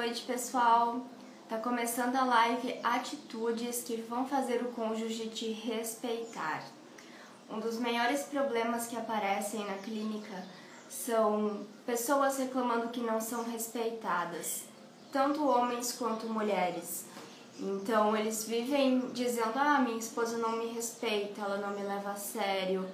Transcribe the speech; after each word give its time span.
noite, 0.00 0.22
pessoal. 0.22 1.02
Tá 1.46 1.58
começando 1.58 2.16
a 2.16 2.24
live 2.24 2.80
Atitudes 2.82 3.82
que 3.82 3.96
vão 3.96 4.26
fazer 4.26 4.62
o 4.62 4.72
cônjuge 4.72 5.28
te 5.28 5.52
respeitar. 5.52 6.62
Um 7.50 7.60
dos 7.60 7.78
maiores 7.78 8.22
problemas 8.22 8.86
que 8.86 8.96
aparecem 8.96 9.62
na 9.66 9.74
clínica 9.74 10.42
são 10.88 11.66
pessoas 11.84 12.38
reclamando 12.38 12.88
que 12.88 13.00
não 13.00 13.20
são 13.20 13.44
respeitadas, 13.44 14.64
tanto 15.12 15.46
homens 15.46 15.92
quanto 15.92 16.26
mulheres. 16.26 17.04
Então 17.58 18.16
eles 18.16 18.44
vivem 18.44 19.00
dizendo: 19.12 19.52
"Ah, 19.56 19.80
minha 19.80 19.98
esposa 19.98 20.38
não 20.38 20.52
me 20.52 20.68
respeita, 20.68 21.42
ela 21.42 21.58
não 21.58 21.78
me 21.78 21.82
leva 21.82 22.12
a 22.12 22.16
sério". 22.16 22.88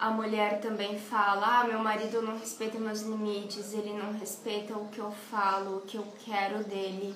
A 0.00 0.08
mulher 0.10 0.62
também 0.62 0.98
fala: 0.98 1.60
"Ah, 1.60 1.64
meu 1.64 1.78
marido 1.78 2.22
não 2.22 2.38
respeita 2.38 2.78
meus 2.78 3.02
limites, 3.02 3.74
ele 3.74 3.92
não 3.92 4.18
respeita 4.18 4.72
o 4.72 4.88
que 4.88 4.98
eu 4.98 5.12
falo, 5.30 5.76
o 5.76 5.80
que 5.82 5.98
eu 5.98 6.06
quero 6.24 6.64
dele". 6.64 7.14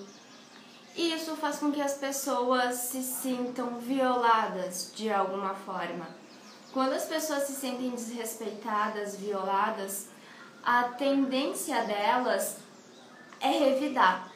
E 0.95 1.15
isso 1.15 1.35
faz 1.35 1.59
com 1.59 1.73
que 1.73 1.81
as 1.81 1.95
pessoas 1.95 2.77
se 2.77 3.03
sintam 3.03 3.79
violadas 3.79 4.93
de 4.95 5.11
alguma 5.11 5.55
forma. 5.55 6.07
Quando 6.75 6.93
as 6.93 7.07
pessoas 7.07 7.45
se 7.45 7.55
sentem 7.55 7.91
desrespeitadas, 7.91 9.17
violadas, 9.17 10.09
a 10.63 10.83
tendência 10.85 11.83
delas 11.85 12.59
é 13.41 13.49
revidar. 13.49 14.31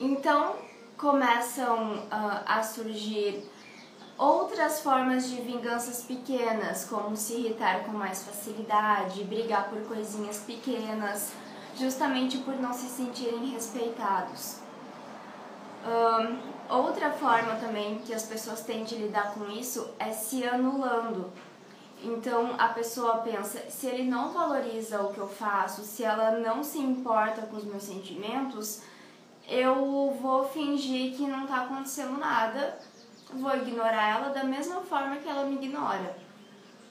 Então 0.00 0.56
começam 0.96 1.98
uh, 1.98 2.42
a 2.46 2.62
surgir 2.62 3.44
outras 4.18 4.80
formas 4.80 5.28
de 5.28 5.40
vinganças 5.42 6.02
pequenas, 6.02 6.84
como 6.84 7.16
se 7.16 7.34
irritar 7.34 7.84
com 7.84 7.92
mais 7.92 8.24
facilidade, 8.24 9.24
brigar 9.24 9.68
por 9.68 9.80
coisinhas 9.82 10.38
pequenas, 10.38 11.32
justamente 11.78 12.38
por 12.38 12.56
não 12.56 12.72
se 12.72 12.86
sentirem 12.88 13.50
respeitados. 13.50 14.58
Um, 15.86 16.74
outra 16.74 17.10
forma 17.10 17.56
também 17.56 17.98
que 17.98 18.14
as 18.14 18.24
pessoas 18.24 18.62
têm 18.62 18.84
de 18.84 18.96
lidar 18.96 19.34
com 19.34 19.48
isso 19.50 19.88
é 19.98 20.10
se 20.10 20.44
anulando. 20.44 21.30
Então 22.02 22.54
a 22.58 22.68
pessoa 22.68 23.18
pensa: 23.18 23.70
se 23.70 23.86
ele 23.86 24.04
não 24.04 24.32
valoriza 24.32 25.00
o 25.02 25.12
que 25.12 25.18
eu 25.18 25.28
faço, 25.28 25.82
se 25.82 26.02
ela 26.02 26.32
não 26.38 26.64
se 26.64 26.78
importa 26.78 27.42
com 27.42 27.56
os 27.56 27.64
meus 27.64 27.84
sentimentos, 27.84 28.82
eu 29.48 30.16
vou 30.20 30.48
fingir 30.48 31.16
que 31.16 31.26
não 31.26 31.44
está 31.44 31.62
acontecendo 31.62 32.18
nada 32.18 32.76
vou 33.32 33.54
ignorar 33.56 34.18
ela 34.18 34.28
da 34.30 34.44
mesma 34.44 34.80
forma 34.82 35.16
que 35.16 35.28
ela 35.28 35.44
me 35.44 35.56
ignora. 35.56 36.16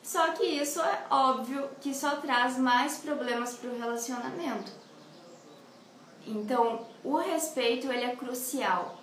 Só 0.04 0.34
que 0.34 0.44
isso 0.44 0.80
é 0.82 1.06
óbvio 1.10 1.68
que 1.82 1.94
só 1.94 2.18
traz 2.18 2.58
mais 2.58 2.98
problemas 2.98 3.56
para 3.56 3.70
o 3.70 3.80
relacionamento. 3.80 4.72
Então, 6.28 6.86
o 7.04 7.18
respeito 7.18 7.92
ele 7.92 8.04
é 8.04 8.16
crucial. 8.16 9.00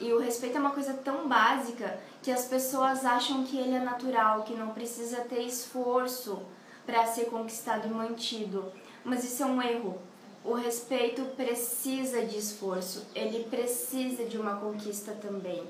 E 0.00 0.12
o 0.12 0.18
respeito 0.18 0.56
é 0.56 0.60
uma 0.60 0.70
coisa 0.70 0.94
tão 0.94 1.28
básica 1.28 2.00
que 2.22 2.30
as 2.30 2.46
pessoas 2.46 3.04
acham 3.04 3.44
que 3.44 3.56
ele 3.56 3.76
é 3.76 3.80
natural, 3.80 4.42
que 4.42 4.54
não 4.54 4.70
precisa 4.70 5.20
ter 5.20 5.42
esforço 5.42 6.42
para 6.84 7.06
ser 7.06 7.26
conquistado 7.26 7.86
e 7.86 7.90
mantido. 7.90 8.72
Mas 9.04 9.22
isso 9.22 9.42
é 9.42 9.46
um 9.46 9.62
erro. 9.62 10.00
O 10.44 10.54
respeito 10.54 11.22
precisa 11.36 12.24
de 12.26 12.36
esforço, 12.36 13.06
ele 13.14 13.44
precisa 13.44 14.24
de 14.24 14.36
uma 14.36 14.56
conquista 14.56 15.12
também 15.12 15.64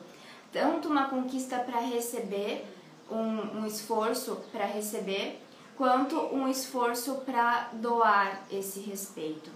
tanto 0.53 0.89
uma 0.89 1.09
conquista 1.09 1.59
para 1.59 1.81
receber, 1.81 2.67
um, 3.11 3.61
um 3.61 3.67
esforço 3.67 4.37
para 4.53 4.67
receber, 4.67 5.43
quanto 5.77 6.17
um 6.35 6.47
esforço 6.47 7.17
para 7.27 7.71
doar 7.73 8.43
esse 8.51 8.81
respeito. 8.81 9.51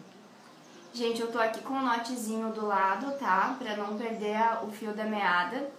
Gente, 0.92 1.20
eu 1.20 1.30
tô 1.30 1.38
aqui 1.38 1.60
com 1.60 1.74
um 1.74 1.84
notezinho 1.84 2.50
do 2.52 2.66
lado, 2.66 3.18
tá? 3.18 3.54
Para 3.58 3.76
não 3.76 3.98
perder 3.98 4.38
o 4.62 4.70
fio 4.70 4.94
da 4.94 5.04
meada. 5.04 5.70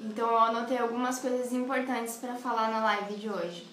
Então 0.00 0.28
eu 0.28 0.38
anotei 0.38 0.78
algumas 0.78 1.18
coisas 1.18 1.52
importantes 1.52 2.16
para 2.16 2.34
falar 2.34 2.70
na 2.70 2.82
live 2.82 3.16
de 3.16 3.28
hoje. 3.28 3.70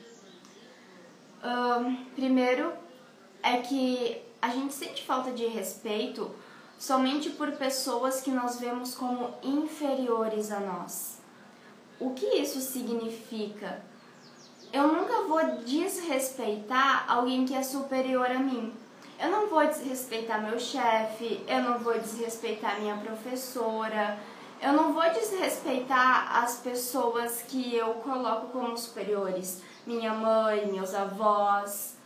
Um, 1.41 2.05
primeiro 2.15 2.73
é 3.41 3.57
que 3.57 4.21
a 4.41 4.49
gente 4.49 4.73
sente 4.73 5.03
falta 5.03 5.31
de 5.31 5.47
respeito 5.47 6.29
somente 6.79 7.31
por 7.31 7.51
pessoas 7.51 8.22
que 8.22 8.31
nós 8.31 8.57
vemos 8.57 8.95
como 8.95 9.35
inferiores 9.44 10.50
a 10.50 10.62
nós. 10.62 11.19
O 12.00 12.13
que 12.13 12.25
isso 12.25 12.62
significa? 12.62 13.81
Eu 14.72 14.88
nunca 14.88 15.23
vou 15.23 15.57
desrespeitar 15.66 17.03
alguém 17.12 17.45
que 17.45 17.53
é 17.53 17.62
superior 17.62 18.31
a 18.31 18.39
mim. 18.39 18.73
Eu 19.19 19.29
não 19.29 19.47
vou 19.47 19.68
desrespeitar 19.68 20.41
meu 20.41 20.57
chefe, 20.57 21.44
eu 21.45 21.62
não 21.62 21.79
vou 21.79 22.00
desrespeitar 22.00 22.79
minha 22.79 22.95
professora, 22.95 24.18
eu 24.62 24.72
não 24.72 24.94
vou 24.94 25.03
desrespeitar 25.12 26.41
as 26.41 26.59
pessoas 26.59 27.41
que 27.41 27.75
eu 27.75 27.95
coloco 27.95 28.47
como 28.47 28.78
superiores, 28.78 29.62
minha 29.85 30.13
mãe, 30.13 30.72
meus 30.72 30.94
avós 30.94 31.98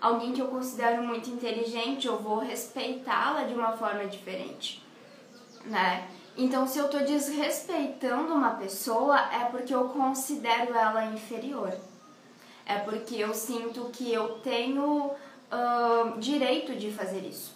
alguém 0.00 0.32
que 0.32 0.40
eu 0.40 0.48
considero 0.48 1.02
muito 1.02 1.28
inteligente, 1.30 2.06
eu 2.06 2.18
vou 2.18 2.38
respeitá-la 2.38 3.44
de 3.44 3.54
uma 3.54 3.76
forma 3.76 4.06
diferente, 4.06 4.82
né? 5.64 6.08
Então, 6.36 6.66
se 6.66 6.78
eu 6.78 6.86
estou 6.86 7.00
desrespeitando 7.00 8.32
uma 8.32 8.52
pessoa, 8.52 9.18
é 9.32 9.44
porque 9.50 9.74
eu 9.74 9.88
considero 9.88 10.74
ela 10.74 11.04
inferior. 11.06 11.76
É 12.64 12.78
porque 12.78 13.16
eu 13.16 13.34
sinto 13.34 13.90
que 13.92 14.12
eu 14.12 14.38
tenho 14.38 15.06
uh, 15.06 16.18
direito 16.18 16.74
de 16.76 16.90
fazer 16.90 17.20
isso, 17.26 17.54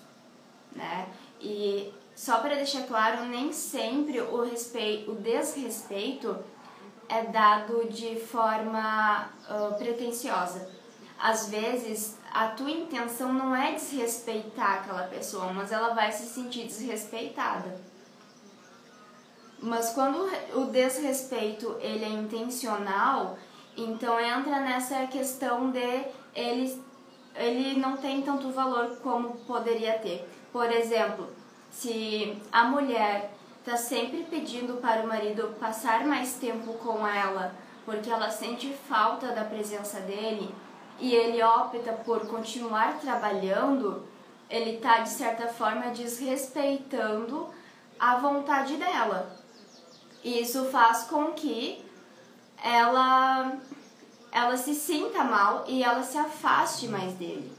né? 0.72 1.08
E 1.40 1.92
só 2.14 2.38
para 2.38 2.56
deixar 2.56 2.86
claro, 2.86 3.24
nem 3.26 3.52
sempre 3.52 4.20
o 4.20 4.42
o 4.42 5.14
desrespeito 5.14 6.36
é 7.08 7.22
dado 7.22 7.88
de 7.88 8.16
forma 8.16 9.30
uh, 9.48 9.74
pretensiosa. 9.76 10.68
Às 11.18 11.48
vezes, 11.48 12.18
a 12.34 12.48
tua 12.48 12.70
intenção 12.70 13.32
não 13.32 13.54
é 13.54 13.72
desrespeitar 13.72 14.80
aquela 14.80 15.04
pessoa, 15.04 15.52
mas 15.52 15.70
ela 15.70 15.94
vai 15.94 16.10
se 16.10 16.26
sentir 16.26 16.66
desrespeitada. 16.66 17.78
Mas 19.62 19.90
quando 19.90 20.28
o 20.54 20.64
desrespeito 20.66 21.76
ele 21.80 22.04
é 22.04 22.08
intencional, 22.08 23.38
então 23.76 24.18
entra 24.18 24.58
nessa 24.58 25.06
questão 25.06 25.70
de 25.70 26.04
ele, 26.34 26.82
ele 27.36 27.78
não 27.78 27.96
tem 27.96 28.20
tanto 28.22 28.50
valor 28.50 28.98
como 29.00 29.36
poderia 29.46 29.96
ter. 30.00 30.28
Por 30.52 30.68
exemplo, 30.70 31.28
se 31.70 32.36
a 32.50 32.64
mulher 32.64 33.32
está 33.60 33.76
sempre 33.76 34.24
pedindo 34.24 34.80
para 34.80 35.02
o 35.02 35.06
marido 35.06 35.54
passar 35.60 36.04
mais 36.04 36.34
tempo 36.34 36.74
com 36.74 37.06
ela 37.06 37.54
porque 37.84 38.10
ela 38.10 38.30
sente 38.30 38.72
falta 38.88 39.28
da 39.28 39.44
presença 39.44 40.00
dele, 40.00 40.54
e 40.98 41.14
ele 41.14 41.42
opta 41.42 41.92
por 41.92 42.26
continuar 42.26 42.98
trabalhando, 43.00 44.06
ele 44.48 44.76
está 44.76 44.98
de 44.98 45.08
certa 45.08 45.48
forma 45.48 45.90
desrespeitando 45.90 47.48
a 47.98 48.16
vontade 48.16 48.76
dela. 48.76 49.36
E 50.22 50.40
isso 50.40 50.66
faz 50.66 51.04
com 51.04 51.32
que 51.32 51.84
ela 52.62 53.52
ela 54.32 54.56
se 54.56 54.74
sinta 54.74 55.22
mal 55.22 55.64
e 55.68 55.84
ela 55.84 56.02
se 56.02 56.18
afaste 56.18 56.88
mais 56.88 57.12
dele. 57.14 57.52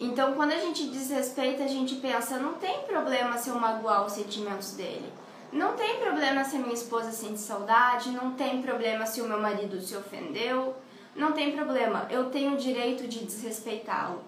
Então, 0.00 0.34
quando 0.34 0.52
a 0.52 0.58
gente 0.58 0.86
desrespeita, 0.86 1.64
a 1.64 1.68
gente 1.68 1.96
pensa, 1.96 2.38
não 2.38 2.54
tem 2.54 2.82
problema 2.84 3.36
se 3.36 3.50
eu 3.50 3.56
magoar 3.56 4.06
os 4.06 4.12
sentimentos 4.12 4.72
dele. 4.72 5.12
Não 5.52 5.74
tem 5.74 5.98
problema 5.98 6.44
se 6.44 6.56
a 6.56 6.60
minha 6.60 6.72
esposa 6.72 7.10
sente 7.10 7.40
saudade, 7.40 8.10
não 8.10 8.32
tem 8.32 8.62
problema 8.62 9.04
se 9.04 9.20
o 9.20 9.26
meu 9.26 9.40
marido 9.40 9.80
se 9.80 9.96
ofendeu 9.96 10.74
não 11.14 11.32
tem 11.32 11.56
problema, 11.56 12.06
eu 12.10 12.30
tenho 12.30 12.54
o 12.54 12.56
direito 12.56 13.06
de 13.06 13.24
desrespeitá-lo. 13.24 14.22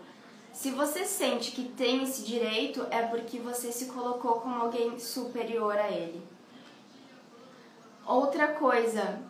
Se 0.52 0.70
você 0.70 1.04
sente 1.04 1.52
que 1.52 1.64
tem 1.64 2.02
esse 2.02 2.22
direito, 2.22 2.86
é 2.90 3.02
porque 3.02 3.38
você 3.38 3.70
se 3.70 3.86
colocou 3.86 4.40
como 4.40 4.60
alguém 4.60 4.98
superior 4.98 5.76
a 5.76 5.88
ele. 5.88 6.22
Outra 8.04 8.48
coisa, 8.48 9.20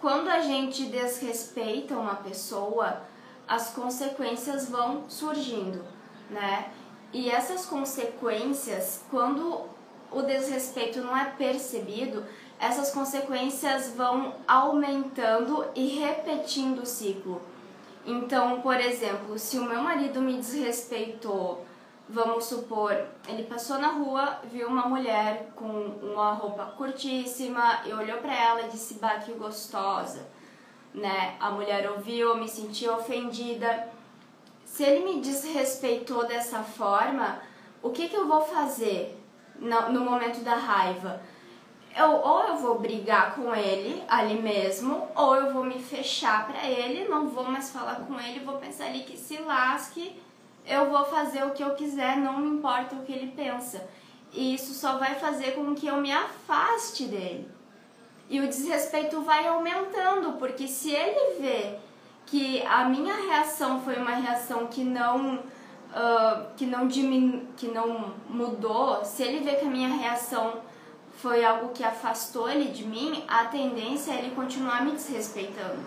quando 0.00 0.28
a 0.28 0.40
gente 0.40 0.84
desrespeita 0.86 1.96
uma 1.96 2.14
pessoa, 2.14 3.02
as 3.48 3.70
consequências 3.70 4.68
vão 4.68 5.08
surgindo, 5.08 5.84
né? 6.30 6.70
E 7.12 7.30
essas 7.30 7.66
consequências, 7.66 9.02
quando 9.10 9.68
o 10.10 10.22
desrespeito 10.22 11.00
não 11.00 11.16
é 11.16 11.24
percebido, 11.24 12.24
essas 12.64 12.90
consequências 12.90 13.92
vão 13.94 14.34
aumentando 14.48 15.66
e 15.74 15.86
repetindo 15.98 16.80
o 16.80 16.86
ciclo. 16.86 17.42
Então, 18.06 18.62
por 18.62 18.80
exemplo, 18.80 19.38
se 19.38 19.58
o 19.58 19.64
meu 19.64 19.82
marido 19.82 20.20
me 20.20 20.36
desrespeitou, 20.38 21.66
vamos 22.08 22.46
supor, 22.46 23.04
ele 23.28 23.42
passou 23.42 23.78
na 23.78 23.88
rua, 23.88 24.38
viu 24.44 24.66
uma 24.66 24.88
mulher 24.88 25.50
com 25.54 25.66
uma 25.66 26.32
roupa 26.32 26.64
curtíssima 26.76 27.80
e 27.84 27.92
olhou 27.92 28.16
para 28.18 28.34
ela 28.34 28.62
e 28.62 28.70
disse: 28.70 28.94
"Bah, 28.94 29.18
que 29.18 29.32
gostosa". 29.32 30.26
Né? 30.94 31.36
A 31.40 31.50
mulher 31.50 31.90
ouviu, 31.90 32.34
me 32.36 32.48
sentiu 32.48 32.94
ofendida. 32.94 33.88
Se 34.64 34.84
ele 34.84 35.04
me 35.04 35.20
desrespeitou 35.20 36.26
dessa 36.26 36.62
forma, 36.62 37.40
o 37.82 37.90
que, 37.90 38.08
que 38.08 38.16
eu 38.16 38.26
vou 38.26 38.40
fazer 38.42 39.20
no, 39.58 39.92
no 39.92 40.00
momento 40.00 40.40
da 40.40 40.54
raiva? 40.54 41.20
Eu, 41.96 42.10
ou 42.10 42.42
eu 42.48 42.56
vou 42.56 42.78
brigar 42.80 43.34
com 43.36 43.54
ele 43.54 44.02
ali 44.08 44.40
mesmo, 44.40 45.08
ou 45.14 45.36
eu 45.36 45.52
vou 45.52 45.64
me 45.64 45.78
fechar 45.78 46.46
para 46.46 46.68
ele, 46.68 47.08
não 47.08 47.28
vou 47.28 47.44
mais 47.44 47.70
falar 47.70 48.00
com 48.06 48.18
ele, 48.18 48.44
vou 48.44 48.58
pensar 48.58 48.86
ali 48.86 49.00
que 49.00 49.16
se 49.16 49.38
lasque, 49.38 50.20
eu 50.66 50.90
vou 50.90 51.04
fazer 51.04 51.44
o 51.44 51.50
que 51.50 51.62
eu 51.62 51.74
quiser, 51.74 52.16
não 52.16 52.38
me 52.38 52.48
importa 52.48 52.96
o 52.96 53.02
que 53.04 53.12
ele 53.12 53.32
pensa. 53.36 53.88
E 54.32 54.54
isso 54.54 54.74
só 54.74 54.98
vai 54.98 55.14
fazer 55.14 55.52
com 55.52 55.74
que 55.74 55.86
eu 55.86 55.98
me 55.98 56.10
afaste 56.10 57.04
dele. 57.04 57.48
E 58.28 58.40
o 58.40 58.48
desrespeito 58.48 59.20
vai 59.20 59.46
aumentando, 59.46 60.32
porque 60.38 60.66
se 60.66 60.90
ele 60.90 61.40
vê 61.40 61.76
que 62.26 62.62
a 62.62 62.86
minha 62.86 63.14
reação 63.14 63.80
foi 63.82 63.96
uma 63.96 64.12
reação 64.12 64.66
que 64.66 64.82
não 64.82 65.36
uh, 65.36 66.46
que 66.56 66.66
não 66.66 66.88
diminu 66.88 67.46
que 67.56 67.68
não 67.68 68.14
mudou, 68.28 69.04
se 69.04 69.22
ele 69.22 69.44
vê 69.44 69.56
que 69.56 69.64
a 69.64 69.70
minha 69.70 69.88
reação 69.88 70.54
foi 71.24 71.42
algo 71.42 71.70
que 71.70 71.82
afastou 71.82 72.50
ele 72.50 72.70
de 72.70 72.84
mim, 72.84 73.24
a 73.26 73.46
tendência 73.46 74.12
é 74.12 74.18
ele 74.18 74.34
continuar 74.34 74.84
me 74.84 74.92
desrespeitando. 74.92 75.80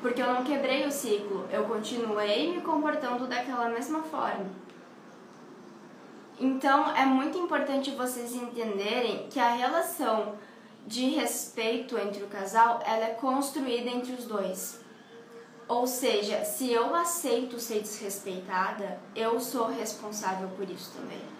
Porque 0.00 0.22
eu 0.22 0.32
não 0.32 0.44
quebrei 0.44 0.86
o 0.86 0.92
ciclo, 0.92 1.48
eu 1.50 1.64
continuei 1.64 2.54
me 2.54 2.60
comportando 2.60 3.26
daquela 3.26 3.68
mesma 3.68 4.04
forma. 4.04 4.46
Então 6.38 6.94
é 6.94 7.04
muito 7.04 7.36
importante 7.36 7.90
vocês 7.90 8.32
entenderem 8.36 9.26
que 9.28 9.40
a 9.40 9.50
relação 9.50 10.36
de 10.86 11.08
respeito 11.08 11.98
entre 11.98 12.22
o 12.22 12.28
casal 12.28 12.78
ela 12.86 13.06
é 13.06 13.14
construída 13.14 13.90
entre 13.90 14.12
os 14.12 14.26
dois. 14.26 14.80
Ou 15.66 15.88
seja, 15.88 16.44
se 16.44 16.70
eu 16.70 16.94
aceito 16.94 17.58
ser 17.58 17.80
desrespeitada, 17.80 19.00
eu 19.16 19.40
sou 19.40 19.66
responsável 19.66 20.48
por 20.50 20.70
isso 20.70 20.92
também. 20.92 21.37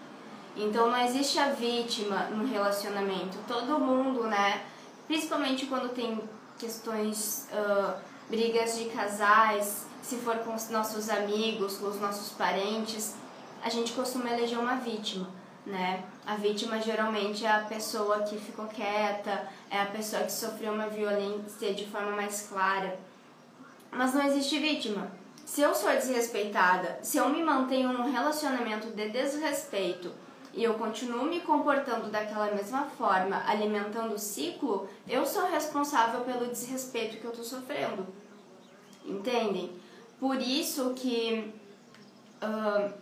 Então 0.55 0.89
não 0.89 0.97
existe 1.05 1.39
a 1.39 1.51
vítima 1.51 2.25
no 2.25 2.45
relacionamento. 2.45 3.37
Todo 3.47 3.79
mundo, 3.79 4.23
né? 4.23 4.63
Principalmente 5.07 5.65
quando 5.65 5.89
tem 5.89 6.21
questões, 6.57 7.47
uh, 7.51 7.93
brigas 8.29 8.77
de 8.77 8.85
casais, 8.85 9.85
se 10.01 10.17
for 10.17 10.37
com 10.39 10.53
os 10.53 10.69
nossos 10.69 11.09
amigos, 11.09 11.77
com 11.77 11.87
os 11.87 11.99
nossos 11.99 12.33
parentes, 12.33 13.15
a 13.63 13.69
gente 13.69 13.91
costuma 13.93 14.29
eleger 14.29 14.59
uma 14.59 14.75
vítima, 14.75 15.27
né? 15.65 16.03
A 16.25 16.35
vítima 16.35 16.79
geralmente 16.79 17.45
é 17.45 17.51
a 17.51 17.61
pessoa 17.61 18.21
que 18.21 18.37
ficou 18.37 18.67
quieta, 18.67 19.47
é 19.69 19.81
a 19.81 19.85
pessoa 19.87 20.23
que 20.23 20.31
sofreu 20.31 20.73
uma 20.73 20.87
violência 20.87 21.73
de 21.73 21.85
forma 21.87 22.11
mais 22.11 22.47
clara. 22.47 22.99
Mas 23.91 24.13
não 24.13 24.25
existe 24.25 24.59
vítima. 24.59 25.11
Se 25.45 25.61
eu 25.61 25.73
sou 25.73 25.89
desrespeitada, 25.89 26.99
se 27.01 27.17
eu 27.17 27.27
me 27.29 27.43
mantenho 27.43 27.91
num 27.91 28.11
relacionamento 28.11 28.87
de 28.91 29.09
desrespeito 29.09 30.11
e 30.53 30.63
eu 30.63 30.73
continuo 30.75 31.25
me 31.25 31.41
comportando 31.41 32.09
daquela 32.09 32.51
mesma 32.51 32.85
forma, 32.85 33.43
alimentando 33.47 34.15
o 34.15 34.19
ciclo, 34.19 34.89
eu 35.07 35.25
sou 35.25 35.45
responsável 35.45 36.21
pelo 36.21 36.47
desrespeito 36.47 37.17
que 37.17 37.25
eu 37.25 37.31
estou 37.31 37.45
sofrendo. 37.45 38.05
Entendem? 39.05 39.71
Por 40.19 40.41
isso 40.41 40.93
que 40.95 41.53
uh, 42.43 42.93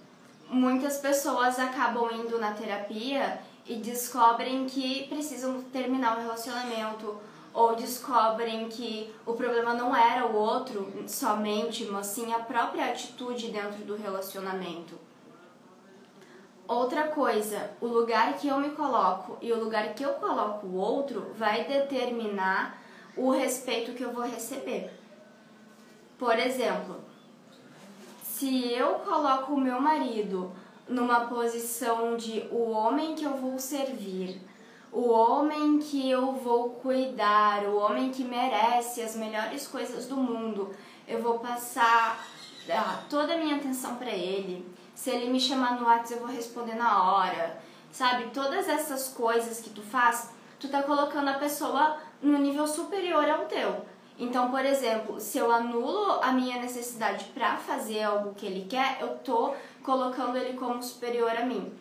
muitas 0.49 0.97
pessoas 0.97 1.57
acabam 1.57 2.11
indo 2.11 2.37
na 2.37 2.51
terapia 2.51 3.41
e 3.65 3.75
descobrem 3.75 4.65
que 4.65 5.07
precisam 5.07 5.61
terminar 5.63 6.17
o 6.17 6.21
relacionamento 6.21 7.17
ou 7.53 7.75
descobrem 7.75 8.69
que 8.69 9.11
o 9.25 9.33
problema 9.33 9.73
não 9.73 9.95
era 9.95 10.27
o 10.27 10.35
outro 10.35 10.93
somente, 11.07 11.85
mas 11.85 12.07
sim 12.07 12.31
a 12.31 12.39
própria 12.39 12.91
atitude 12.91 13.49
dentro 13.49 13.83
do 13.83 13.95
relacionamento. 13.95 15.06
Outra 16.67 17.07
coisa, 17.07 17.71
o 17.79 17.87
lugar 17.87 18.33
que 18.33 18.49
eu 18.49 18.59
me 18.59 18.71
coloco 18.71 19.37
e 19.41 19.53
o 19.53 19.63
lugar 19.63 19.93
que 19.93 20.03
eu 20.03 20.13
coloco 20.13 20.67
o 20.67 20.75
outro 20.75 21.31
vai 21.33 21.63
determinar 21.63 22.81
o 23.15 23.31
respeito 23.31 23.93
que 23.93 24.03
eu 24.03 24.11
vou 24.11 24.23
receber. 24.25 24.91
Por 26.19 26.37
exemplo, 26.37 26.99
se 28.21 28.73
eu 28.73 28.95
coloco 28.95 29.53
o 29.53 29.59
meu 29.59 29.79
marido 29.79 30.51
numa 30.89 31.21
posição 31.21 32.17
de 32.17 32.47
o 32.51 32.69
homem 32.69 33.15
que 33.15 33.23
eu 33.23 33.37
vou 33.37 33.57
servir, 33.57 34.41
o 34.91 35.09
homem 35.09 35.79
que 35.79 36.09
eu 36.09 36.33
vou 36.33 36.71
cuidar, 36.71 37.63
o 37.63 37.77
homem 37.77 38.11
que 38.11 38.25
merece 38.25 39.01
as 39.01 39.15
melhores 39.15 39.65
coisas 39.67 40.05
do 40.05 40.17
mundo, 40.17 40.75
eu 41.07 41.21
vou 41.21 41.39
passar 41.39 42.27
ah, 42.69 43.03
toda 43.09 43.35
a 43.35 43.37
minha 43.37 43.55
atenção 43.55 43.95
para 43.95 44.11
ele. 44.11 44.65
Se 44.97 45.11
ele 45.11 45.29
me 45.29 45.39
chamar 45.39 45.79
no 45.79 45.85
WhatsApp, 45.85 46.13
eu 46.13 46.25
vou 46.25 46.35
responder 46.35 46.73
na 46.73 47.03
hora. 47.03 47.61
Sabe? 47.91 48.31
Todas 48.33 48.67
essas 48.67 49.09
coisas 49.09 49.61
que 49.61 49.69
tu 49.69 49.83
faz, 49.83 50.31
tu 50.59 50.67
tá 50.69 50.81
colocando 50.81 51.29
a 51.29 51.35
pessoa 51.35 51.97
no 52.19 52.39
nível 52.39 52.65
superior 52.65 53.29
ao 53.29 53.45
teu. 53.45 53.85
Então, 54.17 54.49
por 54.49 54.65
exemplo, 54.65 55.19
se 55.19 55.37
eu 55.37 55.51
anulo 55.51 56.13
a 56.23 56.31
minha 56.31 56.59
necessidade 56.59 57.25
para 57.25 57.57
fazer 57.57 58.01
algo 58.01 58.33
que 58.33 58.47
ele 58.47 58.65
quer, 58.67 58.97
eu 58.99 59.09
tô 59.19 59.53
colocando 59.83 60.35
ele 60.35 60.57
como 60.57 60.81
superior 60.81 61.29
a 61.29 61.45
mim. 61.45 61.71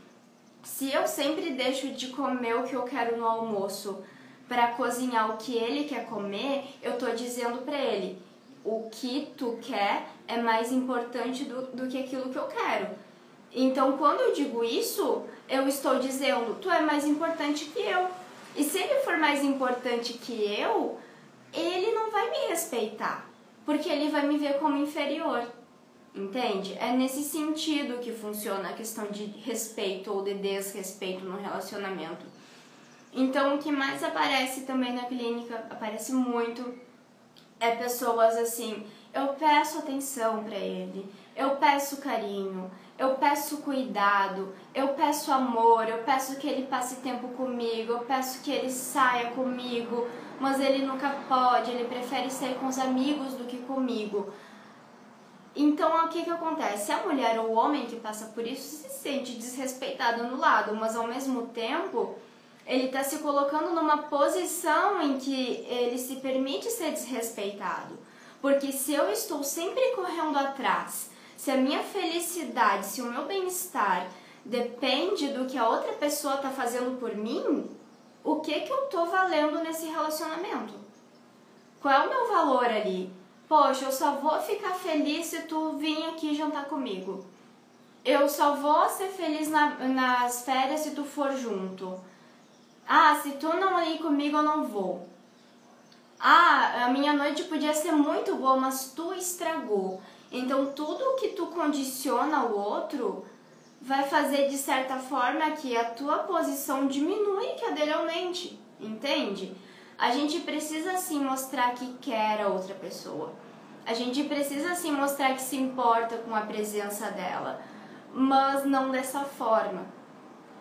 Se 0.63 0.93
eu 0.93 1.09
sempre 1.09 1.53
deixo 1.55 1.89
de 1.93 2.09
comer 2.09 2.55
o 2.55 2.65
que 2.65 2.75
eu 2.75 2.83
quero 2.83 3.17
no 3.17 3.27
almoço 3.27 4.05
para 4.47 4.73
cozinhar 4.73 5.31
o 5.31 5.39
que 5.39 5.57
ele 5.57 5.85
quer 5.85 6.05
comer, 6.05 6.67
eu 6.83 6.99
tô 6.99 7.11
dizendo 7.13 7.65
para 7.65 7.79
ele: 7.79 8.21
o 8.63 8.91
que 8.91 9.33
tu 9.39 9.59
quer 9.63 10.07
é 10.29 10.37
mais 10.37 10.71
importante 10.71 11.45
do, 11.45 11.63
do 11.69 11.89
que 11.89 11.99
aquilo 11.99 12.29
que 12.29 12.37
eu 12.37 12.47
quero. 12.47 13.06
Então, 13.53 13.97
quando 13.97 14.21
eu 14.21 14.33
digo 14.33 14.63
isso, 14.65 15.25
eu 15.49 15.67
estou 15.69 15.99
dizendo: 15.99 16.59
tu 16.61 16.71
é 16.71 16.81
mais 16.81 17.07
importante 17.07 17.67
que 17.67 17.81
eu. 17.81 18.09
E 18.55 18.65
se 18.65 18.79
ele 18.79 19.01
for 19.01 19.19
mais 19.19 19.45
importante 19.45 20.15
que 20.15 20.33
eu, 20.59 20.99
ele 21.53 21.93
não 21.93 22.11
vai 22.11 22.31
me 22.31 22.49
respeitar, 22.49 23.29
porque 23.65 23.89
ele 23.89 24.11
vai 24.11 24.27
me 24.27 24.39
ver 24.39 24.59
como 24.59 24.77
inferior. 24.77 25.47
Entende? 26.15 26.75
É 26.81 26.93
nesse 26.93 27.23
sentido 27.23 28.01
que 28.01 28.11
funciona 28.11 28.71
a 28.71 28.73
questão 28.73 29.07
de 29.09 29.27
respeito 29.45 30.11
ou 30.11 30.25
de 30.25 30.33
desrespeito 30.33 31.25
no 31.27 31.37
relacionamento. 31.39 32.25
Então, 33.13 33.55
o 33.55 33.59
que 33.59 33.71
mais 33.71 34.03
aparece 34.03 34.63
também 34.63 34.95
na 34.95 35.05
clínica, 35.05 35.67
aparece 35.71 36.13
muito, 36.13 36.75
é 37.61 37.73
pessoas 37.73 38.37
assim: 38.37 38.87
eu 39.13 39.29
peço 39.29 39.79
atenção 39.79 40.45
para 40.45 40.57
ele, 40.57 41.07
eu 41.35 41.57
peço 41.57 41.99
carinho, 41.99 42.71
eu 42.99 43.11
peço 43.15 43.59
cuidado, 43.59 44.55
eu 44.75 44.89
peço 44.89 45.31
amor, 45.31 45.89
eu 45.89 45.99
peço 45.99 46.37
que 46.37 46.49
ele 46.49 46.67
passe 46.67 46.97
tempo 46.97 47.29
comigo, 47.29 47.93
eu 47.93 47.99
peço 48.01 48.41
que 48.43 48.51
ele 48.51 48.71
saia 48.71 49.31
comigo, 49.31 50.07
mas 50.41 50.61
ele 50.61 50.85
nunca 50.87 51.11
pode, 51.29 51.71
ele 51.71 51.85
prefere 51.85 52.31
sair 52.31 52.55
com 52.55 52.67
os 52.67 52.79
amigos 52.79 53.35
do 53.35 53.45
que 53.45 53.59
comigo. 53.59 54.33
Então, 55.55 56.05
o 56.05 56.09
que, 56.09 56.23
que 56.23 56.31
acontece? 56.31 56.93
A 56.93 57.03
mulher 57.03 57.39
ou 57.41 57.49
o 57.49 57.55
homem 57.55 57.87
que 57.87 57.97
passa 57.97 58.27
por 58.27 58.47
isso 58.47 58.83
se 58.83 58.91
sente 58.91 59.33
desrespeitado 59.33 60.25
no 60.25 60.37
lado, 60.37 60.75
mas 60.75 60.97
ao 60.97 61.07
mesmo 61.07 61.49
tempo 61.49 62.15
ele 62.67 62.87
está 62.87 63.03
se 63.05 63.19
colocando 63.19 63.75
numa 63.75 63.99
posição 63.99 65.01
em 65.01 65.19
que 65.19 65.65
ele 65.69 65.97
se 65.99 66.17
permite 66.17 66.71
ser 66.71 66.91
desrespeitado. 66.91 67.99
Porque 68.43 68.73
se 68.73 68.93
eu 68.93 69.11
estou 69.11 69.43
sempre 69.43 69.93
correndo 69.95 70.37
atrás, 70.37 71.11
se 71.37 71.51
a 71.51 71.57
minha 71.57 71.83
felicidade, 71.83 72.87
se 72.87 73.03
o 73.03 73.11
meu 73.11 73.27
bem-estar 73.27 74.09
depende 74.45 75.29
do 75.29 75.47
que 75.47 75.59
a 75.59 75.69
outra 75.69 75.93
pessoa 75.93 76.37
está 76.37 76.51
fazendo 76.51 76.99
por 76.99 77.15
mim, 77.15 77.69
o 78.25 78.37
que 78.41 78.61
que 78.61 78.73
eu 78.73 78.85
estou 78.85 79.07
valendo 79.07 79.61
nesse 79.61 79.87
relacionamento? 79.87 80.75
Qual 81.81 81.95
é 81.95 82.07
o 82.07 82.09
meu 82.09 82.29
valor 82.29 82.65
ali? 82.65 83.13
Poxa, 83.49 83.85
eu 83.85 83.93
só 83.93 84.13
vou 84.13 84.41
ficar 84.41 84.75
feliz 84.75 85.27
se 85.27 85.43
tu 85.43 85.77
vir 85.77 86.09
aqui 86.09 86.35
jantar 86.35 86.65
comigo. 86.65 87.25
Eu 88.05 88.29
só 88.29 88.55
vou 88.57 88.89
ser 88.89 89.09
feliz 89.09 89.49
na, 89.49 89.71
nas 89.89 90.43
férias 90.45 90.81
se 90.81 90.93
tu 90.93 91.05
for 91.05 91.37
junto. 91.37 92.01
Ah, 92.89 93.19
se 93.23 93.33
tu 93.33 93.49
não 93.49 93.81
ir 93.83 93.99
comigo, 93.99 94.37
eu 94.37 94.43
não 94.43 94.65
vou. 94.65 95.09
Ah, 96.19 96.87
a 96.87 96.89
minha 96.91 97.13
noite 97.13 97.45
podia 97.45 97.75
ser 97.75 97.93
muito 97.93 98.35
boa, 98.37 98.57
mas 98.57 98.93
tu 98.95 99.13
estragou. 99.13 100.01
Então, 100.31 100.73
tudo 100.73 101.17
que 101.17 101.29
tu 101.29 101.47
condiciona 101.47 102.45
o 102.45 102.59
outro 102.59 103.25
vai 103.81 104.03
fazer 104.05 104.49
de 104.49 104.57
certa 104.57 104.97
forma 104.97 105.53
que 105.53 105.77
a 105.77 105.91
tua 105.91 106.19
posição 106.19 106.87
diminui 106.87 107.49
que 107.55 107.65
a 107.65 107.71
dele 107.71 107.93
aumente, 107.93 108.59
entende? 108.81 109.55
A 109.97 110.11
gente 110.11 110.41
precisa 110.41 110.97
sim 110.97 111.21
mostrar 111.21 111.75
que 111.75 111.95
quer 111.95 112.41
a 112.41 112.49
outra 112.49 112.75
pessoa. 112.75 113.33
A 113.87 113.95
gente 113.95 114.25
precisa 114.25 114.75
sim 114.75 114.91
mostrar 114.91 115.35
que 115.35 115.41
se 115.41 115.57
importa 115.57 116.19
com 116.19 116.35
a 116.35 116.41
presença 116.41 117.11
dela, 117.11 117.63
mas 118.13 118.65
não 118.65 118.91
dessa 118.91 119.21
forma. 119.21 119.87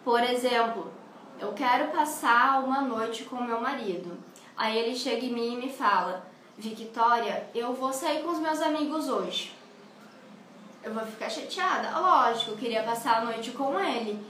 Por 0.03 0.21
exemplo, 0.21 0.91
eu 1.39 1.51
quero 1.53 1.91
passar 1.91 2.63
uma 2.63 2.81
noite 2.81 3.23
com 3.23 3.41
meu 3.41 3.59
marido. 3.59 4.15
Aí 4.55 4.77
ele 4.77 4.95
chega 4.95 5.25
em 5.25 5.33
mim 5.33 5.53
e 5.53 5.65
me 5.65 5.69
fala: 5.69 6.27
Victoria, 6.55 7.49
eu 7.55 7.73
vou 7.73 7.91
sair 7.91 8.21
com 8.21 8.29
os 8.29 8.39
meus 8.39 8.61
amigos 8.61 9.09
hoje. 9.09 9.54
Eu 10.85 10.93
vou 10.93 11.03
ficar 11.03 11.27
chateada? 11.27 11.99
Lógico, 11.99 12.51
eu 12.51 12.57
queria 12.57 12.83
passar 12.83 13.17
a 13.17 13.25
noite 13.25 13.49
com 13.51 13.79
ele. 13.79 14.23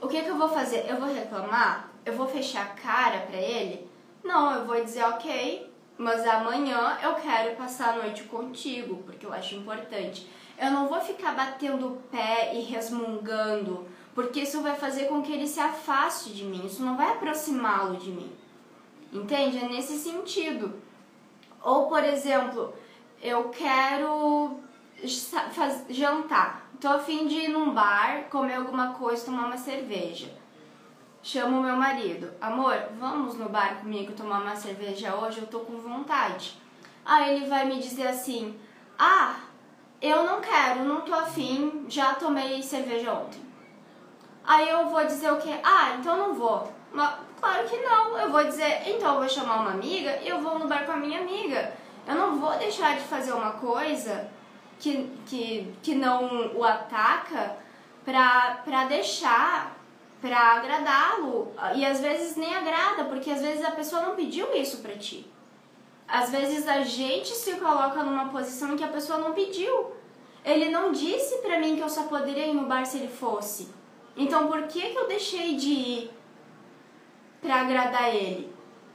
O 0.00 0.08
que, 0.08 0.22
que 0.22 0.28
eu 0.28 0.38
vou 0.38 0.48
fazer? 0.48 0.86
Eu 0.88 0.98
vou 0.98 1.12
reclamar? 1.12 1.90
Eu 2.02 2.14
vou 2.14 2.26
fechar 2.26 2.62
a 2.62 2.68
cara 2.68 3.20
pra 3.20 3.36
ele? 3.36 3.86
Não, 4.24 4.54
eu 4.54 4.64
vou 4.64 4.82
dizer, 4.82 5.04
ok, 5.04 5.70
mas 5.98 6.26
amanhã 6.26 6.96
eu 7.02 7.14
quero 7.16 7.54
passar 7.56 7.90
a 7.90 7.96
noite 7.96 8.22
contigo, 8.22 9.02
porque 9.04 9.26
eu 9.26 9.34
acho 9.34 9.54
importante. 9.54 10.26
Eu 10.58 10.70
não 10.70 10.88
vou 10.88 10.98
ficar 11.02 11.34
batendo 11.34 11.88
o 11.88 11.96
pé 12.10 12.54
e 12.54 12.62
resmungando, 12.62 13.86
porque 14.14 14.40
isso 14.40 14.62
vai 14.62 14.74
fazer 14.74 15.08
com 15.08 15.20
que 15.20 15.32
ele 15.32 15.46
se 15.46 15.60
afaste 15.60 16.32
de 16.32 16.44
mim, 16.44 16.64
isso 16.64 16.82
não 16.82 16.96
vai 16.96 17.10
aproximá-lo 17.10 17.98
de 17.98 18.10
mim. 18.10 18.32
Entende? 19.12 19.58
É 19.58 19.68
nesse 19.68 19.98
sentido. 19.98 20.72
Ou, 21.62 21.86
por 21.86 22.02
exemplo, 22.02 22.74
eu 23.20 23.50
quero 23.50 24.63
jantar. 25.06 26.68
Tô 26.80 26.88
afim 26.88 27.26
de 27.26 27.36
ir 27.36 27.48
num 27.48 27.72
bar, 27.72 28.24
comer 28.30 28.54
alguma 28.54 28.92
coisa, 28.94 29.24
tomar 29.24 29.46
uma 29.46 29.56
cerveja. 29.56 30.28
Chamo 31.22 31.62
meu 31.62 31.76
marido. 31.76 32.30
Amor, 32.40 32.76
vamos 32.98 33.36
no 33.36 33.48
bar 33.48 33.76
comigo 33.80 34.12
tomar 34.12 34.42
uma 34.42 34.54
cerveja 34.54 35.14
hoje? 35.14 35.38
Eu 35.40 35.46
tô 35.46 35.60
com 35.60 35.78
vontade. 35.78 36.58
Aí 37.04 37.36
ele 37.36 37.46
vai 37.46 37.64
me 37.64 37.78
dizer 37.78 38.08
assim: 38.08 38.58
Ah, 38.98 39.36
eu 40.02 40.24
não 40.24 40.40
quero, 40.40 40.84
não 40.84 41.00
tô 41.00 41.14
afim, 41.14 41.86
já 41.88 42.14
tomei 42.14 42.62
cerveja 42.62 43.12
ontem. 43.12 43.42
Aí 44.46 44.68
eu 44.68 44.86
vou 44.88 45.04
dizer 45.06 45.32
o 45.32 45.38
quê? 45.38 45.54
Ah, 45.62 45.96
então 45.98 46.18
não 46.18 46.34
vou. 46.34 46.70
Mas, 46.92 47.14
claro 47.40 47.66
que 47.66 47.78
não. 47.78 48.18
Eu 48.18 48.30
vou 48.30 48.44
dizer, 48.44 48.82
então 48.86 49.14
eu 49.14 49.20
vou 49.20 49.28
chamar 49.28 49.60
uma 49.60 49.70
amiga 49.70 50.18
e 50.22 50.28
eu 50.28 50.40
vou 50.40 50.58
no 50.58 50.68
bar 50.68 50.84
com 50.84 50.92
a 50.92 50.96
minha 50.96 51.20
amiga. 51.20 51.72
Eu 52.06 52.14
não 52.14 52.38
vou 52.38 52.54
deixar 52.58 52.96
de 52.96 53.04
fazer 53.04 53.32
uma 53.32 53.52
coisa 53.52 54.30
que, 54.84 55.10
que, 55.24 55.74
que 55.82 55.94
não 55.94 56.54
o 56.54 56.62
ataca 56.62 57.56
pra 58.04 58.84
deixar, 58.86 59.74
pra 60.20 60.56
agradá-lo. 60.56 61.54
E 61.74 61.86
às 61.86 62.00
vezes 62.00 62.36
nem 62.36 62.54
agrada, 62.54 63.04
porque 63.04 63.30
às 63.30 63.40
vezes 63.40 63.64
a 63.64 63.70
pessoa 63.70 64.02
não 64.02 64.14
pediu 64.14 64.54
isso 64.54 64.82
pra 64.82 64.94
ti. 64.94 65.26
Às 66.06 66.30
vezes 66.30 66.68
a 66.68 66.82
gente 66.82 67.30
se 67.30 67.54
coloca 67.54 68.02
numa 68.02 68.28
posição 68.28 68.74
em 68.74 68.76
que 68.76 68.84
a 68.84 68.88
pessoa 68.88 69.18
não 69.18 69.32
pediu. 69.32 69.92
Ele 70.44 70.68
não 70.68 70.92
disse 70.92 71.38
pra 71.38 71.58
mim 71.58 71.76
que 71.76 71.82
eu 71.82 71.88
só 71.88 72.02
poderia 72.02 72.46
ir 72.46 72.52
no 72.52 72.66
bar 72.66 72.84
se 72.84 72.98
ele 72.98 73.08
fosse. 73.08 73.68
Então 74.14 74.48
por 74.48 74.64
que, 74.64 74.90
que 74.90 74.98
eu 74.98 75.08
deixei 75.08 75.56
de 75.56 75.70
ir 75.70 76.10
pra 77.40 77.62
agradar 77.62 78.14
ele? 78.14 78.52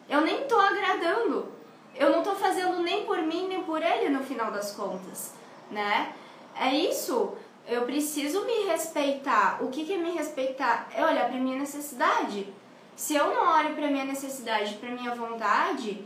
Eu 0.07 0.21
nem 0.21 0.45
tô 0.45 0.55
agradando. 0.55 1.51
Eu 1.95 2.11
não 2.11 2.21
tô 2.21 2.35
fazendo 2.35 2.79
nem 2.83 3.05
por 3.05 3.17
mim 3.23 3.47
nem 3.47 3.63
por 3.63 3.81
ele 3.81 4.09
no 4.09 4.23
final 4.23 4.51
das 4.51 4.71
contas, 4.73 5.33
né? 5.69 6.13
É 6.55 6.73
isso. 6.73 7.33
Eu 7.67 7.83
preciso 7.83 8.45
me 8.45 8.65
respeitar. 8.65 9.63
O 9.63 9.69
que, 9.69 9.85
que 9.85 9.93
é 9.93 9.97
me 9.97 10.11
respeitar? 10.11 10.89
É 10.93 11.05
olhar 11.05 11.29
pra 11.29 11.39
minha 11.39 11.59
necessidade. 11.59 12.51
Se 12.95 13.15
eu 13.15 13.33
não 13.33 13.47
olho 13.57 13.75
pra 13.75 13.87
minha 13.87 14.03
necessidade, 14.03 14.75
pra 14.75 14.91
minha 14.91 15.15
vontade, 15.15 16.05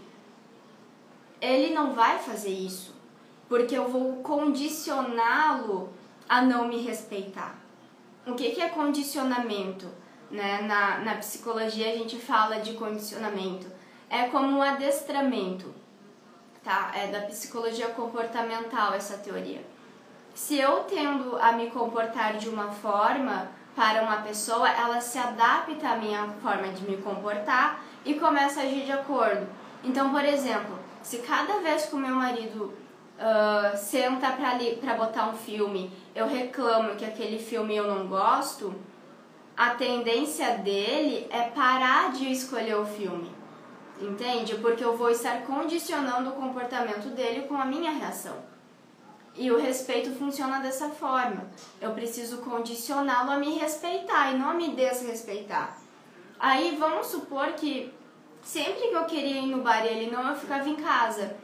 ele 1.41 1.74
não 1.74 1.93
vai 1.93 2.20
fazer 2.20 2.51
isso, 2.51 2.96
porque 3.50 3.75
eu 3.75 3.89
vou 3.89 4.17
condicioná-lo 4.17 5.91
a 6.29 6.41
não 6.41 6.67
me 6.67 6.82
respeitar. 6.82 7.55
O 8.25 8.34
que, 8.36 8.51
que 8.51 8.62
é 8.62 8.70
condicionamento? 8.70 9.88
Né? 10.29 10.62
Na, 10.62 11.00
na 11.00 11.15
psicologia 11.15 11.91
a 11.91 11.98
gente 11.98 12.17
fala 12.17 12.60
de 12.60 12.74
condicionamento. 12.74 13.67
É 14.10 14.27
como 14.29 14.58
um 14.58 14.62
adestramento, 14.62 15.74
tá? 16.63 16.91
É 16.96 17.08
da 17.08 17.22
psicologia 17.22 17.89
comportamental 17.89 18.93
essa 18.93 19.17
teoria. 19.17 19.62
Se 20.34 20.58
eu 20.58 20.84
tendo 20.84 21.38
a 21.38 21.51
me 21.51 21.70
comportar 21.70 22.38
de 22.38 22.50
uma 22.50 22.72
forma 22.72 23.50
para 23.75 24.01
uma 24.03 24.17
pessoa, 24.17 24.70
ela 24.70 25.00
se 25.01 25.17
adapta 25.17 25.89
à 25.89 25.96
minha 25.98 26.27
forma 26.41 26.70
de 26.70 26.84
me 26.84 26.98
comportar 26.98 27.84
e 28.05 28.15
começa 28.15 28.62
a 28.62 28.63
agir 28.63 28.86
de 28.86 28.91
acordo. 28.91 29.48
Então, 29.84 30.12
por 30.12 30.24
exemplo, 30.24 30.79
se 31.01 31.20
cada 31.20 31.60
vez 31.60 31.86
que 31.86 31.96
o 31.96 32.00
meu 32.00 32.15
marido 32.15 32.74
uh, 33.20 33.77
senta 33.77 34.32
para 34.32 34.93
botar 34.96 35.29
um 35.29 35.34
filme, 35.34 35.91
eu 36.15 36.27
reclamo 36.27 36.96
que 36.96 37.05
aquele 37.05 37.38
filme 37.38 37.75
eu 37.75 37.88
não 37.88 38.08
gosto, 38.08 38.74
a 39.55 39.72
tendência 39.72 40.58
dele 40.58 41.27
é 41.29 41.41
parar 41.41 42.12
de 42.12 42.32
escolher 42.32 42.75
o 42.75 42.86
filme. 42.86 43.42
Entende? 44.01 44.55
Porque 44.55 44.83
eu 44.83 44.97
vou 44.97 45.09
estar 45.09 45.43
condicionando 45.43 46.31
o 46.31 46.33
comportamento 46.33 47.09
dele 47.09 47.47
com 47.47 47.55
a 47.55 47.65
minha 47.65 47.91
reação. 47.91 48.38
E 49.35 49.51
o 49.51 49.59
respeito 49.59 50.12
funciona 50.12 50.59
dessa 50.59 50.89
forma. 50.89 51.47
Eu 51.81 51.91
preciso 51.91 52.38
condicioná-lo 52.38 53.31
a 53.31 53.38
me 53.38 53.57
respeitar 53.57 54.31
e 54.31 54.38
não 54.38 54.50
a 54.50 54.53
me 54.53 54.75
desrespeitar. 54.75 55.77
Aí 56.39 56.75
vamos 56.77 57.07
supor 57.07 57.53
que 57.53 57.93
Sempre 58.43 58.89
que 58.89 58.93
eu 58.93 59.05
queria 59.05 59.39
ir 59.39 59.47
no 59.47 59.63
bar 59.63 59.85
e 59.85 59.88
ele 59.88 60.12
não, 60.12 60.29
eu 60.29 60.35
ficava 60.35 60.67
em 60.67 60.75
casa. 60.75 61.38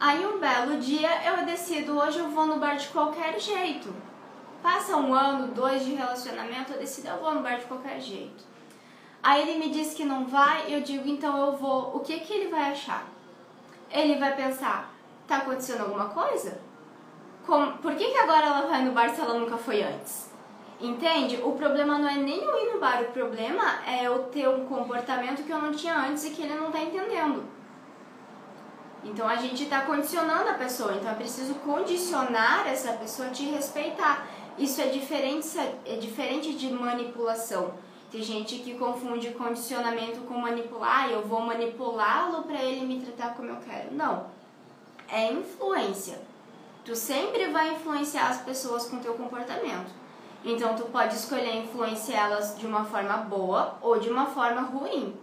Aí 0.00 0.26
um 0.26 0.38
belo 0.38 0.78
dia 0.78 1.08
eu 1.24 1.46
decido, 1.46 1.96
hoje 1.96 2.18
eu 2.18 2.28
vou 2.28 2.44
no 2.44 2.58
bar 2.58 2.74
de 2.74 2.88
qualquer 2.88 3.38
jeito. 3.40 3.94
Passa 4.60 4.96
um 4.96 5.14
ano, 5.14 5.54
dois 5.54 5.84
de 5.84 5.94
relacionamento, 5.94 6.72
eu 6.72 6.78
decido, 6.78 7.08
eu 7.08 7.18
vou 7.18 7.32
no 7.32 7.40
bar 7.40 7.58
de 7.58 7.66
qualquer 7.66 8.00
jeito. 8.00 8.44
Aí 9.22 9.42
ele 9.42 9.58
me 9.58 9.70
diz 9.70 9.94
que 9.94 10.04
não 10.04 10.26
vai, 10.26 10.74
eu 10.74 10.80
digo, 10.80 11.08
então 11.08 11.46
eu 11.46 11.56
vou. 11.56 11.96
O 11.96 12.00
que, 12.00 12.18
que 12.20 12.32
ele 12.32 12.50
vai 12.50 12.72
achar? 12.72 13.06
Ele 13.90 14.16
vai 14.16 14.34
pensar, 14.34 14.92
tá 15.28 15.36
acontecendo 15.38 15.82
alguma 15.82 16.06
coisa? 16.06 16.60
Como, 17.46 17.78
por 17.78 17.94
que, 17.94 18.10
que 18.10 18.18
agora 18.18 18.46
ela 18.46 18.66
vai 18.66 18.84
no 18.84 18.92
bar 18.92 19.10
se 19.10 19.20
ela 19.20 19.38
nunca 19.38 19.56
foi 19.56 19.82
antes? 19.82 20.30
Entende? 20.80 21.40
O 21.44 21.52
problema 21.52 21.98
não 21.98 22.08
é 22.08 22.16
nem 22.16 22.42
eu 22.42 22.58
ir 22.66 22.72
no 22.72 22.80
bar, 22.80 23.02
o 23.02 23.12
problema 23.12 23.84
é 23.86 24.04
eu 24.04 24.24
ter 24.24 24.48
um 24.48 24.64
comportamento 24.64 25.44
que 25.44 25.52
eu 25.52 25.58
não 25.58 25.72
tinha 25.72 25.96
antes 25.96 26.24
e 26.24 26.30
que 26.30 26.42
ele 26.42 26.54
não 26.54 26.66
está 26.66 26.82
entendendo. 26.82 27.44
Então 29.04 29.28
a 29.28 29.36
gente 29.36 29.64
está 29.64 29.82
condicionando 29.82 30.48
a 30.48 30.54
pessoa, 30.54 30.94
então 30.94 31.10
é 31.10 31.14
preciso 31.14 31.54
condicionar 31.56 32.66
essa 32.66 32.92
pessoa 32.94 33.28
a 33.28 33.30
te 33.30 33.44
respeitar. 33.44 34.26
Isso 34.58 34.80
é 34.80 34.86
diferente, 34.86 35.58
é 35.86 35.96
diferente 35.96 36.54
de 36.54 36.72
manipulação. 36.72 37.74
Tem 38.12 38.22
gente 38.22 38.56
que 38.56 38.74
confunde 38.74 39.30
condicionamento 39.30 40.20
com 40.28 40.34
manipular, 40.34 41.08
eu 41.08 41.22
vou 41.22 41.40
manipulá-lo 41.40 42.42
para 42.42 42.62
ele 42.62 42.84
me 42.84 43.00
tratar 43.00 43.34
como 43.34 43.48
eu 43.48 43.56
quero. 43.56 43.94
Não. 43.94 44.26
É 45.08 45.32
influência. 45.32 46.20
Tu 46.84 46.94
sempre 46.94 47.48
vai 47.48 47.72
influenciar 47.72 48.28
as 48.28 48.42
pessoas 48.42 48.84
com 48.84 48.98
teu 48.98 49.14
comportamento. 49.14 49.90
Então 50.44 50.74
tu 50.74 50.82
pode 50.84 51.14
escolher 51.14 51.56
influenciá-las 51.56 52.58
de 52.58 52.66
uma 52.66 52.84
forma 52.84 53.16
boa 53.16 53.78
ou 53.80 53.98
de 53.98 54.10
uma 54.10 54.26
forma 54.26 54.60
ruim. 54.60 55.16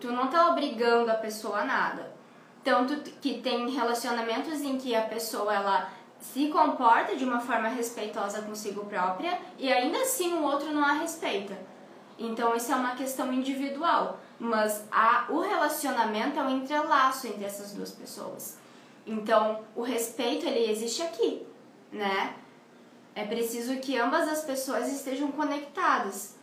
Tu 0.00 0.10
não 0.10 0.26
tá 0.26 0.50
obrigando 0.50 1.12
a 1.12 1.14
pessoa 1.14 1.60
a 1.60 1.64
nada. 1.64 2.12
Tanto 2.64 2.96
que 3.20 3.40
tem 3.40 3.70
relacionamentos 3.70 4.62
em 4.62 4.76
que 4.78 4.96
a 4.96 5.02
pessoa 5.02 5.54
ela 5.54 5.88
se 6.18 6.48
comporta 6.48 7.14
de 7.14 7.24
uma 7.24 7.38
forma 7.38 7.68
respeitosa 7.68 8.42
consigo 8.42 8.84
própria 8.86 9.38
e 9.56 9.72
ainda 9.72 9.98
assim 9.98 10.34
o 10.34 10.42
outro 10.42 10.72
não 10.72 10.84
a 10.84 10.92
respeita. 10.92 11.69
Então 12.20 12.54
isso 12.54 12.70
é 12.70 12.76
uma 12.76 12.94
questão 12.94 13.32
individual, 13.32 14.20
mas 14.38 14.84
a, 14.92 15.26
o 15.30 15.40
relacionamento 15.40 16.38
é 16.38 16.42
um 16.42 16.58
entrelaço 16.58 17.26
entre 17.26 17.44
essas 17.44 17.72
duas 17.72 17.90
pessoas. 17.92 18.58
Então 19.06 19.64
o 19.74 19.82
respeito 19.82 20.46
ele 20.46 20.70
existe 20.70 21.00
aqui, 21.00 21.46
né? 21.90 22.36
É 23.14 23.24
preciso 23.24 23.76
que 23.78 23.98
ambas 23.98 24.28
as 24.28 24.44
pessoas 24.44 24.92
estejam 24.92 25.32
conectadas. 25.32 26.36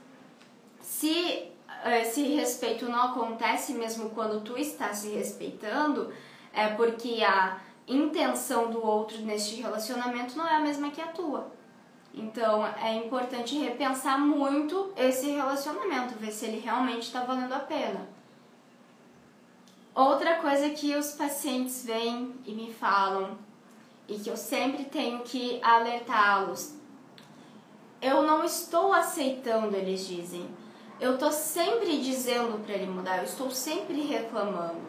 Se 0.81 1.51
esse 1.85 2.23
respeito 2.23 2.89
não 2.89 3.11
acontece 3.11 3.73
mesmo 3.73 4.09
quando 4.09 4.41
tu 4.41 4.57
está 4.57 4.91
se 4.93 5.09
respeitando, 5.09 6.11
é 6.51 6.69
porque 6.69 7.23
a 7.23 7.59
intenção 7.87 8.71
do 8.71 8.83
outro 8.83 9.19
neste 9.19 9.61
relacionamento 9.61 10.35
não 10.35 10.47
é 10.47 10.55
a 10.55 10.59
mesma 10.59 10.89
que 10.89 11.01
a 11.01 11.07
tua. 11.07 11.51
Então 12.17 12.65
é 12.65 12.95
importante 12.95 13.57
repensar 13.59 14.19
muito 14.19 14.91
esse 14.97 15.29
relacionamento, 15.29 16.15
ver 16.15 16.31
se 16.31 16.45
ele 16.45 16.59
realmente 16.59 17.03
está 17.03 17.21
valendo 17.21 17.53
a 17.53 17.59
pena. 17.59 18.09
Outra 19.93 20.35
coisa 20.35 20.69
que 20.71 20.95
os 20.95 21.11
pacientes 21.11 21.85
vêm 21.85 22.33
e 22.45 22.53
me 22.53 22.73
falam 22.73 23.37
e 24.07 24.17
que 24.17 24.29
eu 24.29 24.37
sempre 24.37 24.85
tenho 24.85 25.19
que 25.19 25.59
alertá-los. 25.61 26.73
Eu 28.01 28.23
não 28.23 28.43
estou 28.43 28.93
aceitando, 28.93 29.75
eles 29.75 30.07
dizem. 30.07 30.47
Eu 30.99 31.15
estou 31.15 31.31
sempre 31.31 31.99
dizendo 31.99 32.63
para 32.63 32.73
ele 32.73 32.87
mudar, 32.87 33.17
eu 33.17 33.25
estou 33.25 33.51
sempre 33.51 34.01
reclamando, 34.01 34.81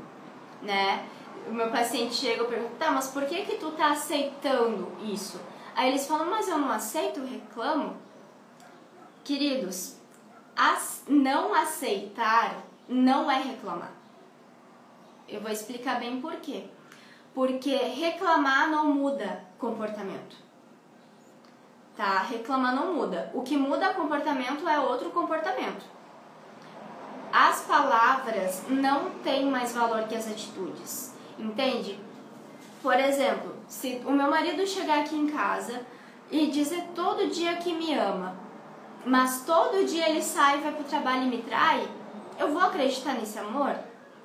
né? 0.62 1.06
O 1.46 1.52
meu 1.52 1.70
paciente 1.70 2.14
chega 2.14 2.44
e 2.44 2.46
pergunta, 2.46 2.74
tá, 2.78 2.90
mas 2.90 3.08
por 3.08 3.24
que 3.26 3.44
que 3.44 3.56
tu 3.56 3.70
tá 3.72 3.92
aceitando 3.92 4.88
isso? 5.02 5.38
Aí 5.78 5.90
eles 5.90 6.08
falam, 6.08 6.28
mas 6.28 6.48
eu 6.48 6.58
não 6.58 6.72
aceito, 6.72 7.20
eu 7.20 7.26
reclamo. 7.26 7.96
Queridos, 9.22 9.96
não 11.06 11.54
aceitar 11.54 12.64
não 12.88 13.30
é 13.30 13.40
reclamar. 13.40 13.92
Eu 15.28 15.40
vou 15.40 15.52
explicar 15.52 16.00
bem 16.00 16.20
por 16.20 16.34
quê 16.40 16.64
porque 17.32 17.76
reclamar 17.76 18.68
não 18.68 18.92
muda 18.92 19.44
comportamento. 19.56 20.34
tá? 21.96 22.22
Reclamar 22.22 22.74
não 22.74 22.94
muda. 22.94 23.30
O 23.32 23.42
que 23.42 23.56
muda 23.56 23.94
comportamento 23.94 24.68
é 24.68 24.80
outro 24.80 25.10
comportamento. 25.10 25.84
As 27.32 27.60
palavras 27.60 28.64
não 28.68 29.10
têm 29.22 29.46
mais 29.46 29.72
valor 29.72 30.08
que 30.08 30.16
as 30.16 30.26
atitudes, 30.26 31.14
entende? 31.38 32.00
Por 32.82 32.98
exemplo, 32.98 33.57
se 33.68 34.02
o 34.04 34.10
meu 34.10 34.30
marido 34.30 34.66
chegar 34.66 35.00
aqui 35.00 35.14
em 35.14 35.28
casa 35.28 35.82
e 36.30 36.46
dizer 36.48 36.82
todo 36.94 37.28
dia 37.28 37.56
que 37.56 37.72
me 37.72 37.94
ama, 37.94 38.36
mas 39.04 39.44
todo 39.44 39.86
dia 39.86 40.08
ele 40.08 40.22
sai, 40.22 40.58
vai 40.58 40.72
pro 40.72 40.84
trabalho 40.84 41.24
e 41.24 41.28
me 41.28 41.42
trai, 41.42 41.86
eu 42.38 42.52
vou 42.52 42.62
acreditar 42.62 43.14
nesse 43.14 43.38
amor? 43.38 43.76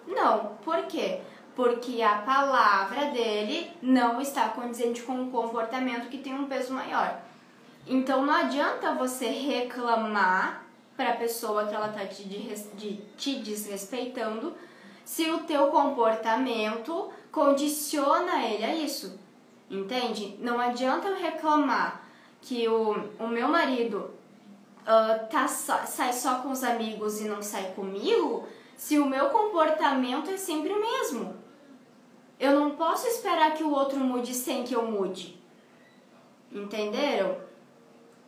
Não. 0.08 0.58
Por 0.64 0.84
quê? 0.84 1.22
Porque 1.56 2.02
a 2.02 2.20
palavra 2.20 3.12
dele 3.12 3.70
não 3.82 4.20
está 4.20 4.50
condizente 4.50 5.04
com 5.04 5.14
um 5.14 5.32
comportamento 5.32 6.10
que 6.10 6.18
tem 6.18 6.34
um 6.34 6.46
peso 6.46 6.74
maior. 6.74 7.20
Então 7.86 8.26
não 8.26 8.34
adianta 8.34 8.94
você 8.94 9.28
reclamar 9.28 10.64
para 10.96 11.12
a 11.12 11.18
pessoa 11.18 11.66
que 11.66 11.76
ela 11.76 11.88
está 11.88 12.06
te, 12.06 12.24
de, 12.24 12.98
te 13.18 13.36
desrespeitando 13.36 14.54
se 15.04 15.30
o 15.32 15.40
teu 15.40 15.68
comportamento 15.68 17.12
condiciona 17.32 18.44
ele 18.44 18.64
a 18.64 18.76
isso. 18.76 19.20
Entende? 19.74 20.38
Não 20.40 20.60
adianta 20.60 21.08
eu 21.08 21.18
reclamar 21.18 22.04
que 22.40 22.68
o, 22.68 22.92
o 23.20 23.28
meu 23.28 23.48
marido 23.48 24.12
uh, 24.82 25.28
tá 25.32 25.48
sai 25.48 26.14
só 26.14 26.36
com 26.36 26.52
os 26.52 26.64
amigos 26.64 27.20
e 27.20 27.28
não 27.28 27.42
sai 27.42 27.72
comigo 27.72 28.48
se 28.78 29.00
o 29.00 29.06
meu 29.06 29.30
comportamento 29.30 30.30
é 30.30 30.38
sempre 30.38 30.72
o 30.72 30.80
mesmo. 30.80 31.36
Eu 32.40 32.60
não 32.60 32.72
posso 32.72 33.08
esperar 33.08 33.56
que 33.56 33.64
o 33.64 33.72
outro 33.72 34.00
mude 34.00 34.36
sem 34.36 34.64
que 34.64 34.76
eu 34.76 34.86
mude. 34.86 35.42
Entenderam? 36.52 37.38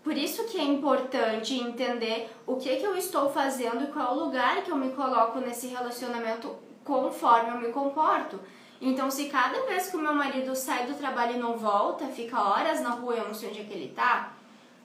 Por 0.03 0.17
isso 0.17 0.45
que 0.45 0.57
é 0.57 0.63
importante 0.63 1.53
entender 1.53 2.29
o 2.47 2.55
que, 2.55 2.75
que 2.75 2.85
eu 2.85 2.95
estou 2.95 3.29
fazendo 3.29 3.83
e 3.83 3.87
qual 3.87 4.15
o 4.15 4.23
lugar 4.23 4.63
que 4.63 4.71
eu 4.71 4.75
me 4.75 4.91
coloco 4.93 5.39
nesse 5.39 5.67
relacionamento 5.67 6.55
conforme 6.83 7.51
eu 7.51 7.57
me 7.59 7.71
comporto. 7.71 8.39
Então, 8.81 9.09
se 9.09 9.25
cada 9.25 9.65
vez 9.65 9.89
que 9.89 9.97
o 9.97 10.01
meu 10.01 10.13
marido 10.13 10.55
sai 10.55 10.85
do 10.85 10.95
trabalho 10.95 11.35
e 11.35 11.39
não 11.39 11.57
volta, 11.57 12.05
fica 12.07 12.39
horas 12.39 12.81
na 12.81 12.89
rua 12.91 13.15
eu 13.15 13.27
não 13.27 13.33
sei 13.33 13.49
onde 13.49 13.61
é 13.61 13.63
que 13.63 13.73
ele 13.73 13.93
tá, 13.95 14.33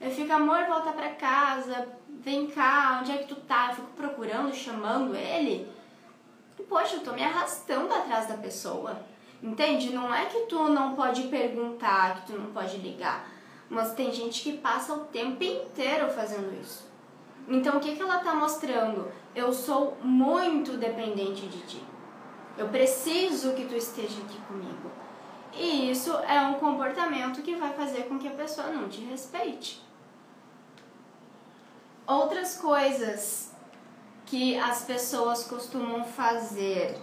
eu 0.01 0.09
fico, 0.09 0.33
amor, 0.33 0.65
volta 0.65 0.91
pra 0.93 1.09
casa, 1.09 1.87
vem 2.21 2.47
cá, 2.47 2.99
onde 2.99 3.11
é 3.11 3.17
que 3.19 3.27
tu 3.27 3.35
tá? 3.35 3.67
Eu 3.69 3.75
fico 3.75 3.87
procurando, 3.89 4.51
chamando 4.51 5.15
ele. 5.15 5.69
Poxa, 6.67 6.95
eu 6.95 7.03
tô 7.03 7.11
me 7.11 7.23
arrastando 7.23 7.93
atrás 7.93 8.27
da 8.27 8.35
pessoa. 8.35 8.99
Entende? 9.43 9.91
Não 9.91 10.13
é 10.13 10.25
que 10.25 10.39
tu 10.41 10.69
não 10.69 10.95
pode 10.95 11.23
perguntar, 11.23 12.15
que 12.15 12.27
tu 12.27 12.33
não 12.33 12.51
pode 12.51 12.77
ligar. 12.77 13.29
Mas 13.69 13.93
tem 13.93 14.11
gente 14.11 14.41
que 14.41 14.57
passa 14.57 14.93
o 14.93 15.05
tempo 15.05 15.43
inteiro 15.43 16.09
fazendo 16.09 16.59
isso. 16.59 16.89
Então 17.47 17.77
o 17.77 17.79
que, 17.79 17.95
que 17.95 18.01
ela 18.01 18.19
tá 18.19 18.33
mostrando? 18.33 19.11
Eu 19.35 19.53
sou 19.53 19.97
muito 20.01 20.77
dependente 20.77 21.45
de 21.47 21.59
ti. 21.61 21.90
Eu 22.57 22.67
preciso 22.69 23.53
que 23.53 23.65
tu 23.65 23.75
esteja 23.75 24.21
aqui 24.21 24.37
comigo. 24.47 24.91
E 25.53 25.91
isso 25.91 26.15
é 26.27 26.41
um 26.41 26.55
comportamento 26.55 27.41
que 27.41 27.55
vai 27.55 27.73
fazer 27.73 28.03
com 28.03 28.17
que 28.17 28.27
a 28.27 28.31
pessoa 28.31 28.67
não 28.67 28.87
te 28.87 29.01
respeite. 29.01 29.81
Outras 32.07 32.57
coisas 32.57 33.51
que 34.25 34.57
as 34.57 34.83
pessoas 34.83 35.43
costumam 35.43 36.03
fazer 36.03 36.97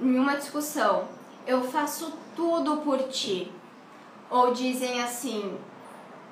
em 0.00 0.18
uma 0.18 0.36
discussão, 0.36 1.08
eu 1.46 1.62
faço 1.62 2.12
tudo 2.34 2.78
por 2.78 3.02
ti. 3.08 3.52
Ou 4.28 4.52
dizem 4.52 5.02
assim, 5.02 5.56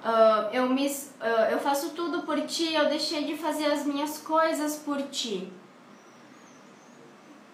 uh, 0.04 0.52
eu, 0.52 0.68
me, 0.68 0.88
uh, 0.88 1.50
eu 1.50 1.60
faço 1.60 1.90
tudo 1.90 2.22
por 2.22 2.40
ti, 2.42 2.74
eu 2.74 2.88
deixei 2.88 3.24
de 3.24 3.36
fazer 3.36 3.66
as 3.66 3.86
minhas 3.86 4.18
coisas 4.18 4.76
por 4.76 5.00
ti. 5.02 5.52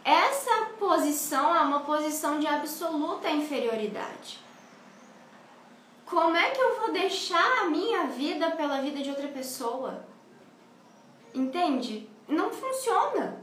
Essa 0.05 0.67
posição 0.79 1.55
é 1.55 1.61
uma 1.61 1.81
posição 1.81 2.39
de 2.39 2.47
absoluta 2.47 3.31
inferioridade. 3.31 4.39
Como 6.07 6.37
é 6.37 6.51
que 6.51 6.61
eu 6.61 6.81
vou 6.81 6.93
deixar 6.93 7.63
a 7.63 7.71
minha 7.71 8.07
vida 8.07 8.51
pela 8.53 8.81
vida 8.81 9.01
de 9.01 9.11
outra 9.11 9.29
pessoa? 9.29 10.05
Entende? 11.35 12.09
Não 12.27 12.51
funciona. 12.51 13.41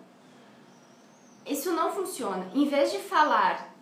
Isso 1.45 1.71
não 1.71 1.91
funciona. 1.91 2.49
Em 2.53 2.67
vez 2.67 2.91
de 2.91 2.97
falar, 2.97 3.73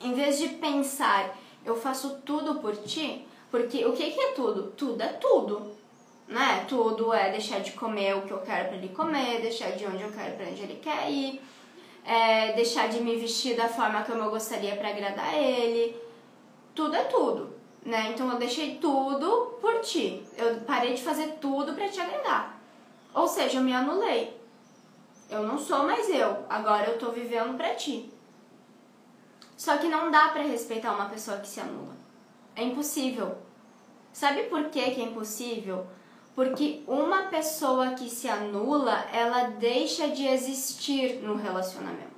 em 0.00 0.14
vez 0.14 0.38
de 0.38 0.48
pensar, 0.48 1.36
eu 1.64 1.76
faço 1.76 2.20
tudo 2.24 2.56
por 2.56 2.76
ti, 2.76 3.26
porque 3.50 3.84
o 3.86 3.92
que, 3.92 4.10
que 4.10 4.20
é 4.20 4.32
tudo? 4.32 4.72
Tudo 4.72 5.00
é 5.00 5.08
tudo. 5.08 5.72
Né? 6.26 6.64
Tudo 6.68 7.12
é 7.12 7.30
deixar 7.30 7.60
de 7.60 7.72
comer 7.72 8.16
o 8.16 8.22
que 8.22 8.32
eu 8.32 8.40
quero 8.40 8.68
para 8.68 8.76
ele 8.78 8.88
comer, 8.88 9.42
deixar 9.42 9.72
de 9.72 9.86
onde 9.86 10.02
eu 10.02 10.10
quero 10.10 10.36
para 10.36 10.46
onde 10.46 10.62
ele 10.62 10.80
quer 10.82 11.08
ir, 11.10 11.40
é, 12.04 12.52
deixar 12.52 12.88
de 12.88 13.00
me 13.00 13.16
vestir 13.16 13.56
da 13.56 13.68
forma 13.68 14.02
como 14.02 14.22
eu 14.22 14.30
gostaria 14.30 14.76
para 14.76 14.90
agradar 14.90 15.34
ele. 15.34 15.96
Tudo 16.74 16.94
é 16.94 17.04
tudo, 17.04 17.54
né? 17.84 18.10
Então 18.12 18.30
eu 18.30 18.38
deixei 18.38 18.76
tudo 18.76 19.58
por 19.60 19.80
ti. 19.80 20.22
Eu 20.36 20.60
parei 20.60 20.94
de 20.94 21.02
fazer 21.02 21.38
tudo 21.40 21.72
para 21.72 21.88
te 21.88 22.00
agradar. 22.00 22.60
Ou 23.14 23.26
seja, 23.26 23.58
eu 23.58 23.62
me 23.62 23.72
anulei. 23.72 24.38
Eu 25.30 25.42
não 25.44 25.58
sou 25.58 25.84
mais 25.84 26.08
eu, 26.10 26.44
agora 26.48 26.90
eu 26.90 26.98
tô 26.98 27.10
vivendo 27.10 27.56
para 27.56 27.74
ti. 27.74 28.12
Só 29.56 29.78
que 29.78 29.88
não 29.88 30.10
dá 30.10 30.28
para 30.28 30.42
respeitar 30.42 30.92
uma 30.92 31.08
pessoa 31.08 31.38
que 31.38 31.48
se 31.48 31.60
anula. 31.60 31.94
É 32.54 32.62
impossível. 32.62 33.38
Sabe 34.12 34.44
por 34.44 34.64
que, 34.64 34.90
que 34.90 35.00
é 35.00 35.04
impossível? 35.04 35.86
Porque 36.34 36.82
uma 36.88 37.24
pessoa 37.24 37.90
que 37.90 38.10
se 38.10 38.28
anula, 38.28 39.06
ela 39.12 39.50
deixa 39.50 40.08
de 40.08 40.26
existir 40.26 41.20
no 41.22 41.36
relacionamento. 41.36 42.14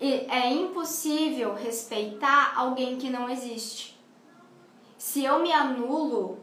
E 0.00 0.26
é 0.30 0.52
impossível 0.52 1.54
respeitar 1.54 2.52
alguém 2.56 2.96
que 2.96 3.10
não 3.10 3.28
existe. 3.28 3.98
Se 4.96 5.24
eu 5.24 5.40
me 5.40 5.52
anulo, 5.52 6.38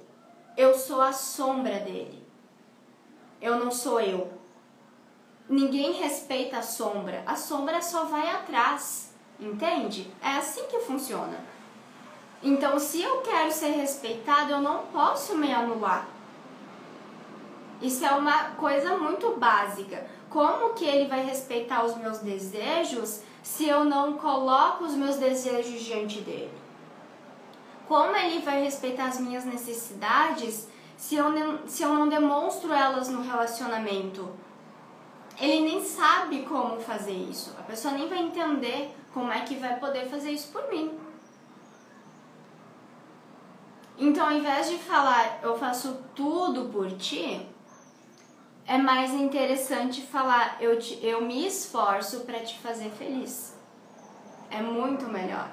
eu 0.58 0.78
sou 0.78 1.02
a 1.02 1.14
sombra 1.14 1.80
dele. 1.80 2.22
Eu 3.42 3.58
não 3.58 3.72
sou 3.72 4.02
eu. 4.02 4.30
Ninguém 5.48 5.94
respeita 5.94 6.58
a 6.58 6.62
sombra. 6.64 7.24
A 7.26 7.36
sombra 7.36 7.82
só 7.82 8.06
vai 8.06 8.30
atrás. 8.30 9.14
Entende? 9.40 10.12
É 10.22 10.32
assim 10.32 10.66
que 10.68 10.80
funciona. 10.80 11.38
Então, 12.44 12.78
se 12.80 13.02
eu 13.02 13.22
quero 13.22 13.52
ser 13.52 13.72
respeitado, 13.72 14.52
eu 14.52 14.62
não 14.62 14.88
posso 14.88 15.38
me 15.38 15.54
anular. 15.54 16.15
Isso 17.86 18.04
é 18.04 18.12
uma 18.12 18.46
coisa 18.56 18.98
muito 18.98 19.36
básica. 19.38 20.08
Como 20.28 20.74
que 20.74 20.86
ele 20.86 21.08
vai 21.08 21.24
respeitar 21.24 21.86
os 21.86 21.96
meus 21.96 22.18
desejos 22.18 23.22
se 23.44 23.68
eu 23.68 23.84
não 23.84 24.14
coloco 24.14 24.86
os 24.86 24.96
meus 24.96 25.18
desejos 25.18 25.82
diante 25.82 26.20
dele? 26.22 26.52
Como 27.88 28.16
ele 28.16 28.40
vai 28.40 28.64
respeitar 28.64 29.06
as 29.06 29.20
minhas 29.20 29.46
necessidades 29.46 30.68
se 30.98 31.16
eu, 31.16 31.26
se 31.68 31.84
eu 31.84 31.94
não 31.94 32.10
demonstro 32.10 32.74
elas 32.74 33.08
no 33.08 33.22
relacionamento? 33.22 34.28
Ele 35.40 35.62
nem 35.62 35.86
sabe 35.86 36.42
como 36.42 36.82
fazer 36.82 37.14
isso. 37.14 37.54
A 37.60 37.62
pessoa 37.62 37.94
nem 37.94 38.08
vai 38.08 38.18
entender 38.18 38.98
como 39.14 39.32
é 39.32 39.42
que 39.42 39.58
vai 39.58 39.80
poder 39.80 40.10
fazer 40.10 40.32
isso 40.32 40.52
por 40.52 40.68
mim. 40.72 40.98
Então, 43.96 44.26
ao 44.26 44.32
invés 44.34 44.72
de 44.72 44.80
falar 44.80 45.40
eu 45.44 45.56
faço 45.56 46.00
tudo 46.16 46.66
por 46.70 46.92
ti, 46.94 47.55
é 48.68 48.78
mais 48.78 49.14
interessante 49.14 50.02
falar 50.02 50.58
eu, 50.60 50.80
te, 50.80 51.00
eu 51.06 51.22
me 51.22 51.46
esforço 51.46 52.22
para 52.22 52.40
te 52.40 52.58
fazer 52.60 52.90
feliz. 52.90 53.56
É 54.50 54.62
muito 54.62 55.06
melhor. 55.06 55.50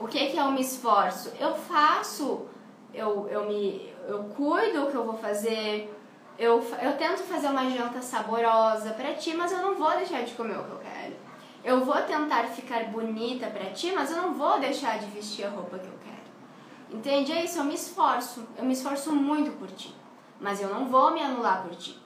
O 0.00 0.06
que, 0.06 0.26
que 0.30 0.38
é 0.38 0.40
eu 0.40 0.50
me 0.50 0.60
esforço? 0.60 1.32
Eu 1.38 1.54
faço, 1.54 2.46
eu, 2.94 3.28
eu, 3.28 3.46
me, 3.46 3.92
eu 4.06 4.24
cuido 4.24 4.84
o 4.84 4.90
que 4.90 4.94
eu 4.94 5.04
vou 5.04 5.18
fazer, 5.18 5.92
eu, 6.38 6.64
eu 6.80 6.96
tento 6.96 7.18
fazer 7.24 7.48
uma 7.48 7.68
janta 7.68 8.00
saborosa 8.00 8.90
para 8.90 9.14
ti, 9.14 9.34
mas 9.34 9.52
eu 9.52 9.58
não 9.58 9.74
vou 9.74 9.90
deixar 9.96 10.22
de 10.22 10.32
comer 10.34 10.56
o 10.56 10.64
que 10.64 10.70
eu 10.70 10.78
quero. 10.78 11.16
Eu 11.64 11.84
vou 11.84 12.00
tentar 12.02 12.44
ficar 12.44 12.84
bonita 12.84 13.48
para 13.48 13.70
ti, 13.72 13.92
mas 13.92 14.10
eu 14.10 14.16
não 14.16 14.32
vou 14.32 14.58
deixar 14.60 14.98
de 14.98 15.06
vestir 15.06 15.44
a 15.44 15.50
roupa 15.50 15.78
que 15.78 15.86
eu 15.86 15.98
quero. 16.04 16.98
Entende? 16.98 17.32
É 17.32 17.44
isso, 17.44 17.58
eu 17.58 17.64
me 17.64 17.74
esforço. 17.74 18.46
Eu 18.56 18.64
me 18.64 18.72
esforço 18.72 19.12
muito 19.12 19.50
por 19.58 19.68
ti 19.72 19.94
mas 20.40 20.60
eu 20.60 20.68
não 20.68 20.88
vou 20.88 21.12
me 21.12 21.20
anular 21.20 21.62
por 21.62 21.74
ti. 21.76 21.98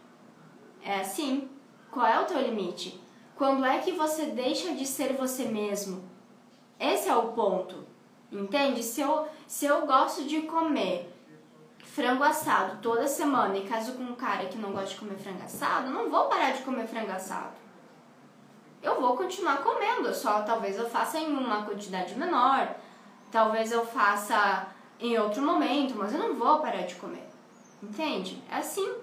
É 0.82 1.00
assim. 1.00 1.48
Qual 1.90 2.06
é 2.06 2.18
o 2.18 2.24
teu 2.24 2.40
limite? 2.40 2.98
Quando 3.36 3.64
é 3.64 3.78
que 3.78 3.92
você 3.92 4.26
deixa 4.26 4.72
de 4.74 4.86
ser 4.86 5.12
você 5.12 5.44
mesmo? 5.44 6.02
Esse 6.80 7.08
é 7.08 7.14
o 7.14 7.32
ponto. 7.32 7.86
Entende? 8.30 8.82
Se 8.82 9.02
eu, 9.02 9.28
se 9.46 9.66
eu 9.66 9.86
gosto 9.86 10.24
de 10.24 10.42
comer 10.42 11.12
frango 11.82 12.24
assado 12.24 12.78
toda 12.80 13.06
semana 13.06 13.56
e 13.58 13.68
caso 13.68 13.92
com 13.92 14.02
um 14.02 14.14
cara 14.14 14.46
que 14.46 14.56
não 14.56 14.72
gosta 14.72 14.88
de 14.88 14.96
comer 14.96 15.18
frango 15.18 15.42
assado, 15.42 15.90
não 15.90 16.10
vou 16.10 16.26
parar 16.26 16.52
de 16.52 16.62
comer 16.62 16.86
frango 16.86 17.12
assado. 17.12 17.52
Eu 18.82 19.00
vou 19.00 19.16
continuar 19.16 19.58
comendo, 19.58 20.14
só 20.14 20.42
talvez 20.42 20.78
eu 20.78 20.88
faça 20.88 21.18
em 21.18 21.36
uma 21.36 21.64
quantidade 21.64 22.18
menor, 22.18 22.74
talvez 23.30 23.70
eu 23.70 23.84
faça 23.84 24.66
em 24.98 25.18
outro 25.18 25.42
momento, 25.42 25.94
mas 25.94 26.14
eu 26.14 26.18
não 26.18 26.34
vou 26.34 26.60
parar 26.60 26.82
de 26.82 26.94
comer. 26.94 27.31
Entende? 27.82 28.42
É 28.50 28.56
assim. 28.56 28.94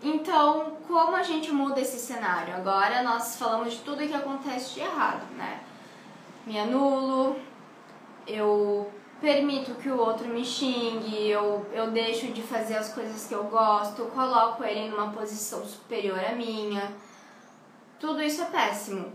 Então, 0.00 0.76
como 0.86 1.16
a 1.16 1.22
gente 1.22 1.50
muda 1.50 1.80
esse 1.80 1.98
cenário? 1.98 2.54
Agora 2.54 3.02
nós 3.02 3.36
falamos 3.36 3.72
de 3.72 3.80
tudo 3.80 4.06
que 4.06 4.14
acontece 4.14 4.74
de 4.74 4.80
errado, 4.80 5.26
né? 5.34 5.60
Me 6.46 6.58
anulo, 6.58 7.36
eu 8.26 8.90
permito 9.20 9.74
que 9.74 9.88
o 9.88 9.98
outro 9.98 10.28
me 10.28 10.44
xingue, 10.44 11.28
eu, 11.28 11.66
eu 11.72 11.90
deixo 11.90 12.28
de 12.28 12.42
fazer 12.42 12.76
as 12.76 12.92
coisas 12.92 13.26
que 13.26 13.34
eu 13.34 13.44
gosto, 13.44 14.04
coloco 14.06 14.62
ele 14.62 14.88
numa 14.88 15.10
posição 15.10 15.64
superior 15.66 16.20
à 16.24 16.32
minha. 16.32 16.92
Tudo 17.98 18.22
isso 18.22 18.42
é 18.42 18.44
péssimo. 18.46 19.12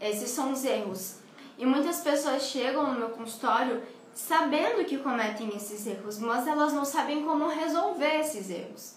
Esses 0.00 0.30
são 0.30 0.52
os 0.52 0.64
erros. 0.64 1.18
E 1.58 1.66
muitas 1.66 2.00
pessoas 2.00 2.44
chegam 2.44 2.92
no 2.92 2.98
meu 2.98 3.10
consultório 3.10 3.82
sabendo 4.20 4.84
que 4.84 4.98
cometem 4.98 5.48
esses 5.56 5.86
erros, 5.86 6.18
mas 6.18 6.46
elas 6.46 6.72
não 6.72 6.84
sabem 6.84 7.24
como 7.24 7.48
resolver 7.48 8.20
esses 8.20 8.50
erros, 8.50 8.96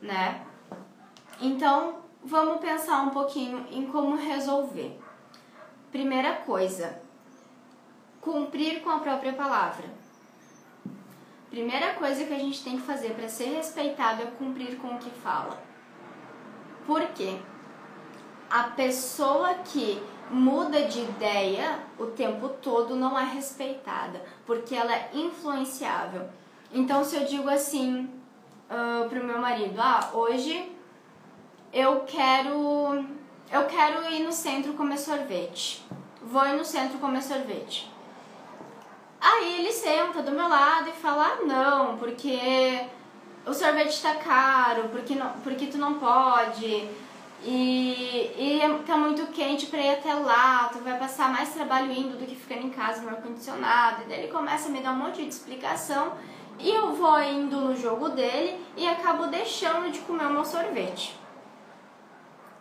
né? 0.00 0.44
Então, 1.40 1.96
vamos 2.22 2.60
pensar 2.60 3.02
um 3.02 3.10
pouquinho 3.10 3.66
em 3.70 3.86
como 3.86 4.14
resolver. 4.14 5.00
Primeira 5.90 6.34
coisa, 6.34 7.00
cumprir 8.20 8.82
com 8.82 8.90
a 8.90 8.98
própria 8.98 9.32
palavra. 9.32 9.86
Primeira 11.50 11.94
coisa 11.94 12.24
que 12.24 12.34
a 12.34 12.38
gente 12.38 12.62
tem 12.62 12.76
que 12.76 12.86
fazer 12.86 13.14
para 13.14 13.28
ser 13.28 13.56
respeitado 13.56 14.22
é 14.22 14.26
cumprir 14.26 14.76
com 14.76 14.88
o 14.88 14.98
que 14.98 15.10
fala. 15.10 15.60
Por 16.86 17.04
quê? 17.08 17.38
A 18.50 18.64
pessoa 18.64 19.54
que 19.54 20.02
muda 20.32 20.82
de 20.82 21.00
ideia 21.00 21.78
o 21.98 22.06
tempo 22.06 22.48
todo 22.48 22.96
não 22.96 23.18
é 23.18 23.24
respeitada, 23.24 24.22
porque 24.46 24.74
ela 24.74 24.94
é 24.94 25.10
influenciável. 25.12 26.28
Então, 26.72 27.04
se 27.04 27.16
eu 27.16 27.24
digo 27.24 27.48
assim 27.48 28.08
uh, 28.70 29.08
pro 29.08 29.22
meu 29.22 29.38
marido, 29.38 29.78
ah, 29.78 30.10
hoje 30.14 30.72
eu 31.72 32.00
quero 32.00 33.04
eu 33.50 33.66
quero 33.66 34.10
ir 34.10 34.24
no 34.24 34.32
centro 34.32 34.72
comer 34.72 34.98
sorvete. 34.98 35.84
Vou 36.22 36.46
ir 36.46 36.54
no 36.54 36.64
centro 36.64 36.98
comer 36.98 37.22
sorvete. 37.22 37.92
Aí 39.20 39.60
ele 39.60 39.72
senta 39.72 40.22
do 40.22 40.30
meu 40.30 40.48
lado 40.48 40.88
e 40.88 40.92
fala: 40.92 41.26
ah, 41.26 41.44
não, 41.44 41.98
porque 41.98 42.86
o 43.46 43.52
sorvete 43.52 44.00
tá 44.00 44.14
caro, 44.14 44.88
porque, 44.88 45.14
não, 45.14 45.30
porque 45.44 45.66
tu 45.66 45.76
não 45.76 45.94
pode, 45.94 46.88
e, 47.44 48.32
e 48.38 48.82
tá 48.86 48.96
muito 48.96 49.26
quente 49.32 49.66
pra 49.66 49.80
ir 49.80 49.94
até 49.94 50.14
lá, 50.14 50.68
tu 50.72 50.78
vai 50.78 50.98
passar 50.98 51.32
mais 51.32 51.52
trabalho 51.52 51.92
indo 51.92 52.18
do 52.18 52.26
que 52.26 52.36
ficando 52.36 52.66
em 52.66 52.70
casa 52.70 53.02
no 53.02 53.08
ar-condicionado. 53.08 54.02
E 54.02 54.04
daí 54.06 54.20
ele 54.20 54.32
começa 54.32 54.68
a 54.68 54.72
me 54.72 54.80
dar 54.80 54.92
um 54.92 54.98
monte 54.98 55.22
de 55.22 55.28
explicação 55.28 56.12
e 56.58 56.70
eu 56.70 56.92
vou 56.94 57.20
indo 57.22 57.60
no 57.60 57.76
jogo 57.76 58.10
dele 58.10 58.60
e 58.76 58.86
acabo 58.86 59.26
deixando 59.26 59.90
de 59.90 60.00
comer 60.00 60.26
o 60.26 60.30
meu 60.30 60.44
sorvete 60.44 61.22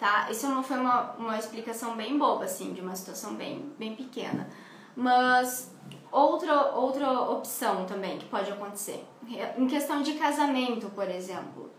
tá? 0.01 0.31
Isso 0.31 0.47
não 0.47 0.63
foi 0.63 0.79
uma, 0.79 1.11
uma 1.11 1.37
explicação 1.37 1.95
bem 1.95 2.17
boba, 2.17 2.45
assim, 2.45 2.73
de 2.73 2.81
uma 2.81 2.95
situação 2.95 3.35
bem, 3.35 3.71
bem 3.77 3.95
pequena. 3.95 4.49
Mas 4.95 5.71
outra, 6.11 6.71
outra 6.71 7.21
opção 7.21 7.85
também 7.85 8.17
que 8.17 8.25
pode 8.25 8.51
acontecer, 8.51 9.05
em 9.55 9.67
questão 9.67 10.01
de 10.01 10.13
casamento, 10.13 10.89
por 10.89 11.07
exemplo, 11.07 11.69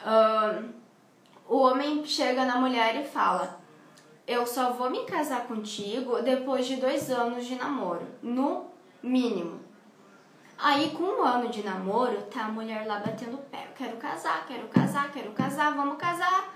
uh, 0.00 0.68
o 1.50 1.58
homem 1.58 2.02
chega 2.06 2.46
na 2.46 2.56
mulher 2.56 2.96
e 2.96 3.04
fala: 3.04 3.60
Eu 4.26 4.46
só 4.46 4.70
vou 4.70 4.88
me 4.88 5.04
casar 5.04 5.46
contigo 5.46 6.22
depois 6.22 6.66
de 6.66 6.76
dois 6.76 7.10
anos 7.10 7.44
de 7.44 7.56
namoro, 7.56 8.06
no 8.22 8.66
mínimo. 9.02 9.60
Aí, 10.56 10.90
com 10.90 11.04
um 11.04 11.22
ano 11.22 11.48
de 11.48 11.62
namoro, 11.62 12.22
tá 12.22 12.44
a 12.44 12.52
mulher 12.52 12.86
lá 12.86 13.00
batendo 13.00 13.34
o 13.34 13.42
pé. 13.50 13.66
Eu 13.68 13.74
quero 13.74 13.96
casar, 13.98 14.46
quero 14.46 14.68
casar, 14.68 15.10
quero 15.10 15.32
casar, 15.32 15.74
vamos 15.74 15.98
casar 15.98 16.54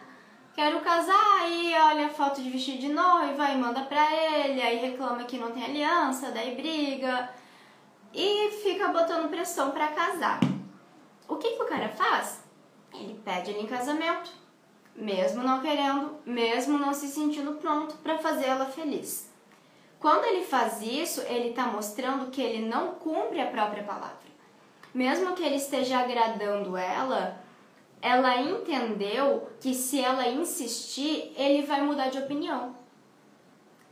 quero 0.54 0.80
casar, 0.82 1.40
aí 1.40 1.74
olha 1.74 2.06
a 2.06 2.10
foto 2.10 2.40
de 2.40 2.48
vestido 2.48 2.78
de 2.78 2.88
noiva 2.88 3.48
e 3.48 3.58
manda 3.58 3.82
pra 3.82 4.06
ele, 4.14 4.62
aí 4.62 4.76
reclama 4.78 5.24
que 5.24 5.36
não 5.36 5.50
tem 5.50 5.64
aliança, 5.64 6.30
daí 6.30 6.54
briga 6.54 7.28
e 8.12 8.50
fica 8.62 8.88
botando 8.88 9.28
pressão 9.28 9.72
para 9.72 9.88
casar. 9.88 10.38
O 11.26 11.36
que, 11.36 11.50
que 11.50 11.62
o 11.62 11.66
cara 11.66 11.88
faz? 11.88 12.44
Ele 12.92 13.20
pede 13.24 13.50
ele 13.50 13.62
em 13.62 13.66
casamento, 13.66 14.30
mesmo 14.96 15.42
não 15.42 15.60
querendo, 15.60 16.16
mesmo 16.24 16.78
não 16.78 16.94
se 16.94 17.08
sentindo 17.08 17.52
pronto 17.54 17.96
para 17.96 18.18
fazer 18.18 18.46
ela 18.46 18.66
feliz. 18.66 19.30
Quando 19.98 20.24
ele 20.24 20.44
faz 20.44 20.82
isso, 20.82 21.22
ele 21.22 21.50
está 21.50 21.66
mostrando 21.66 22.30
que 22.30 22.42
ele 22.42 22.68
não 22.68 22.94
cumpre 22.94 23.40
a 23.40 23.46
própria 23.46 23.82
palavra. 23.82 24.24
Mesmo 24.92 25.34
que 25.34 25.42
ele 25.42 25.56
esteja 25.56 25.98
agradando 25.98 26.76
ela, 26.76 27.42
ela 28.00 28.40
entendeu 28.42 29.48
que 29.60 29.74
se 29.74 29.98
ela 30.00 30.28
insistir, 30.28 31.32
ele 31.36 31.62
vai 31.62 31.80
mudar 31.80 32.10
de 32.10 32.18
opinião. 32.18 32.76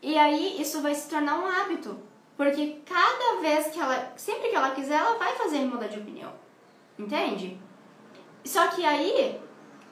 E 0.02 0.18
aí 0.18 0.60
isso 0.60 0.82
vai 0.82 0.94
se 0.94 1.08
tornar 1.08 1.38
um 1.38 1.46
hábito, 1.46 1.98
porque 2.36 2.80
cada 2.84 3.40
vez 3.40 3.68
que 3.68 3.80
ela, 3.80 4.12
sempre 4.16 4.50
que 4.50 4.54
ela 4.54 4.72
quiser, 4.72 4.98
ela 4.98 5.16
vai 5.16 5.34
fazer 5.36 5.56
ele 5.56 5.66
mudar 5.66 5.86
de 5.86 5.98
opinião. 5.98 6.32
Entende? 6.98 7.58
Só 8.44 8.66
que 8.68 8.84
aí 8.84 9.40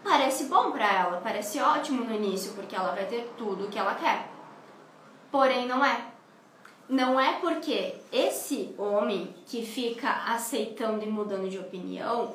parece 0.02 0.44
bom 0.44 0.70
para 0.72 0.92
ela, 0.92 1.20
parece 1.22 1.60
ótimo 1.60 2.04
no 2.04 2.14
início, 2.14 2.52
porque 2.52 2.74
ela 2.74 2.94
vai 2.94 3.06
ter 3.06 3.32
tudo 3.36 3.64
o 3.64 3.68
que 3.68 3.78
ela 3.78 3.94
quer. 3.94 4.28
Porém 5.30 5.66
não 5.66 5.84
é. 5.84 6.04
Não 6.88 7.20
é 7.20 7.34
porque 7.34 7.94
esse 8.12 8.74
homem 8.76 9.34
que 9.46 9.64
fica 9.64 10.10
aceitando 10.26 11.04
e 11.04 11.08
mudando 11.08 11.48
de 11.48 11.58
opinião 11.58 12.34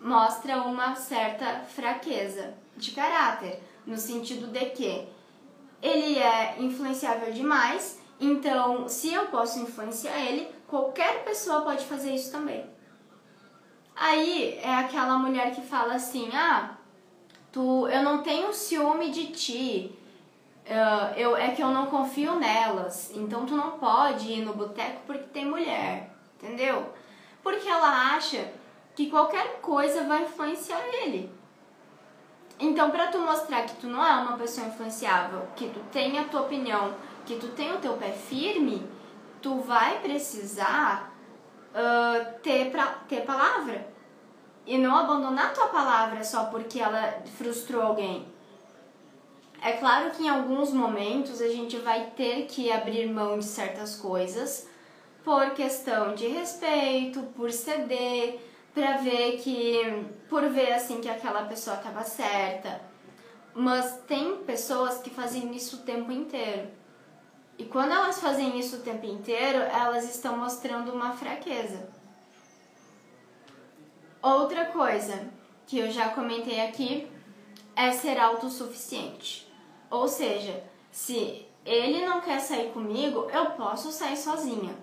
mostra 0.00 0.62
uma 0.62 0.96
certa 0.96 1.60
fraqueza 1.60 2.54
de 2.76 2.90
caráter, 2.90 3.62
no 3.86 3.96
sentido 3.96 4.48
de 4.48 4.64
que 4.70 5.06
ele 5.80 6.18
é 6.18 6.56
influenciável 6.58 7.32
demais, 7.32 8.00
então 8.20 8.88
se 8.88 9.12
eu 9.12 9.26
posso 9.26 9.60
influenciar 9.60 10.18
ele, 10.18 10.48
qualquer 10.66 11.24
pessoa 11.24 11.62
pode 11.62 11.84
fazer 11.84 12.14
isso 12.14 12.32
também. 12.32 12.64
Aí 13.94 14.58
é 14.62 14.74
aquela 14.74 15.18
mulher 15.18 15.54
que 15.54 15.60
fala 15.62 15.94
assim: 15.94 16.30
"Ah, 16.32 16.76
tu, 17.52 17.86
eu 17.88 18.02
não 18.02 18.22
tenho 18.22 18.52
ciúme 18.52 19.10
de 19.10 19.26
ti. 19.26 19.98
Uh, 20.64 21.18
eu, 21.18 21.36
é 21.36 21.50
que 21.50 21.62
eu 21.62 21.68
não 21.68 21.86
confio 21.86 22.36
nelas. 22.36 23.10
Então 23.14 23.44
tu 23.44 23.54
não 23.54 23.72
pode 23.72 24.32
ir 24.32 24.44
no 24.44 24.54
boteco 24.54 25.02
porque 25.06 25.24
tem 25.24 25.44
mulher, 25.44 26.10
entendeu? 26.36 26.92
Porque 27.42 27.68
ela 27.68 28.14
acha 28.14 28.50
que 28.94 29.10
qualquer 29.10 29.60
coisa 29.60 30.04
vai 30.04 30.22
influenciar 30.22 30.80
ele. 31.02 31.30
Então, 32.58 32.90
para 32.92 33.08
tu 33.08 33.18
mostrar 33.18 33.62
que 33.62 33.74
tu 33.76 33.88
não 33.88 34.06
é 34.06 34.12
uma 34.12 34.36
pessoa 34.36 34.68
influenciável, 34.68 35.48
que 35.56 35.68
tu 35.68 35.80
tem 35.90 36.18
a 36.18 36.24
tua 36.24 36.42
opinião, 36.42 36.94
que 37.26 37.34
tu 37.36 37.48
tem 37.48 37.72
o 37.72 37.78
teu 37.78 37.94
pé 37.94 38.10
firme, 38.10 38.86
tu 39.40 39.56
vai 39.56 39.98
precisar 39.98 41.12
uh, 41.74 42.40
ter, 42.40 42.70
pra, 42.70 42.86
ter 43.08 43.22
palavra. 43.22 43.91
E 44.64 44.78
não 44.78 44.96
abandonar 44.96 45.46
a 45.46 45.54
tua 45.54 45.68
palavra 45.68 46.22
só 46.22 46.44
porque 46.44 46.78
ela 46.78 47.22
frustrou 47.36 47.82
alguém. 47.82 48.26
É 49.60 49.72
claro 49.72 50.10
que 50.10 50.24
em 50.24 50.28
alguns 50.28 50.72
momentos 50.72 51.40
a 51.40 51.48
gente 51.48 51.76
vai 51.78 52.10
ter 52.16 52.46
que 52.46 52.70
abrir 52.70 53.06
mão 53.08 53.38
de 53.38 53.44
certas 53.44 53.94
coisas 53.94 54.68
por 55.24 55.50
questão 55.50 56.14
de 56.14 56.26
respeito, 56.26 57.22
por 57.36 57.52
ceder, 57.52 58.40
para 58.74 58.96
ver 58.96 59.38
que 59.38 60.06
por 60.28 60.48
ver 60.48 60.72
assim 60.72 61.00
que 61.00 61.08
aquela 61.08 61.44
pessoa 61.44 61.76
estava 61.76 62.02
certa. 62.02 62.80
Mas 63.54 64.00
tem 64.06 64.38
pessoas 64.38 64.98
que 64.98 65.10
fazem 65.10 65.54
isso 65.54 65.76
o 65.76 65.80
tempo 65.80 66.10
inteiro. 66.10 66.68
E 67.58 67.64
quando 67.64 67.92
elas 67.92 68.20
fazem 68.20 68.58
isso 68.58 68.76
o 68.76 68.80
tempo 68.80 69.06
inteiro, 69.06 69.58
elas 69.58 70.04
estão 70.08 70.36
mostrando 70.38 70.92
uma 70.92 71.12
fraqueza. 71.12 71.88
Outra 74.22 74.66
coisa 74.66 75.28
que 75.66 75.80
eu 75.80 75.90
já 75.90 76.10
comentei 76.10 76.60
aqui 76.60 77.10
é 77.74 77.90
ser 77.90 78.20
autossuficiente. 78.20 79.52
Ou 79.90 80.06
seja, 80.06 80.62
se 80.92 81.44
ele 81.66 82.06
não 82.06 82.20
quer 82.20 82.38
sair 82.38 82.70
comigo, 82.70 83.28
eu 83.32 83.46
posso 83.46 83.90
sair 83.90 84.16
sozinha. 84.16 84.76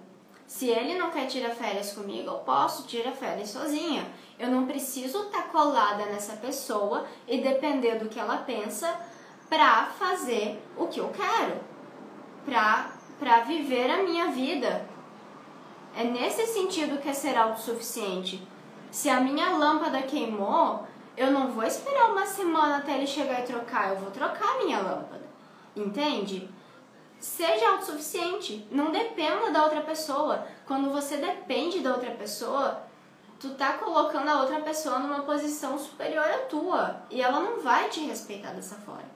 Se 0.45 0.67
ele 0.67 0.97
não 0.97 1.09
quer 1.09 1.27
tirar 1.27 1.51
férias 1.51 1.93
comigo, 1.93 2.29
eu 2.29 2.39
posso 2.39 2.85
tirar 2.85 3.13
férias 3.13 3.49
sozinha. 3.49 4.05
Eu 4.37 4.49
não 4.49 4.65
preciso 4.65 5.23
estar 5.27 5.43
tá 5.43 5.49
colada 5.49 6.05
nessa 6.07 6.33
pessoa 6.33 7.05
e 7.25 7.39
depender 7.39 7.95
do 7.95 8.09
que 8.09 8.19
ela 8.19 8.39
pensa 8.39 8.99
para 9.47 9.85
fazer 9.85 10.61
o 10.75 10.87
que 10.87 10.99
eu 10.99 11.09
quero, 11.11 11.61
para 12.45 13.39
viver 13.45 13.89
a 13.89 14.03
minha 14.03 14.31
vida. 14.31 14.85
É 15.95 16.03
nesse 16.03 16.45
sentido 16.47 16.99
que 16.99 17.07
é 17.07 17.13
ser 17.13 17.37
autossuficiente. 17.37 18.45
Se 18.91 19.09
a 19.09 19.19
minha 19.19 19.51
lâmpada 19.51 20.01
queimou, 20.01 20.87
eu 21.15 21.31
não 21.31 21.51
vou 21.51 21.63
esperar 21.63 22.11
uma 22.11 22.25
semana 22.25 22.77
até 22.77 22.95
ele 22.95 23.07
chegar 23.07 23.41
e 23.41 23.43
trocar, 23.43 23.89
eu 23.89 23.97
vou 23.97 24.11
trocar 24.11 24.55
a 24.55 24.63
minha 24.63 24.79
lâmpada. 24.79 25.27
Entende? 25.75 26.49
Seja 27.19 27.71
autossuficiente, 27.71 28.65
não 28.71 28.91
dependa 28.91 29.51
da 29.51 29.63
outra 29.65 29.81
pessoa. 29.81 30.47
Quando 30.65 30.89
você 30.89 31.17
depende 31.17 31.81
da 31.81 31.93
outra 31.93 32.11
pessoa, 32.11 32.81
tu 33.39 33.49
tá 33.55 33.73
colocando 33.73 34.29
a 34.29 34.41
outra 34.41 34.61
pessoa 34.61 34.99
numa 34.99 35.23
posição 35.23 35.77
superior 35.77 36.23
à 36.23 36.37
tua 36.39 37.01
e 37.09 37.21
ela 37.21 37.41
não 37.41 37.59
vai 37.59 37.89
te 37.89 37.99
respeitar 37.99 38.51
dessa 38.51 38.75
forma. 38.75 39.09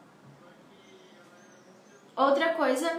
Outra 2.16 2.54
coisa 2.54 2.92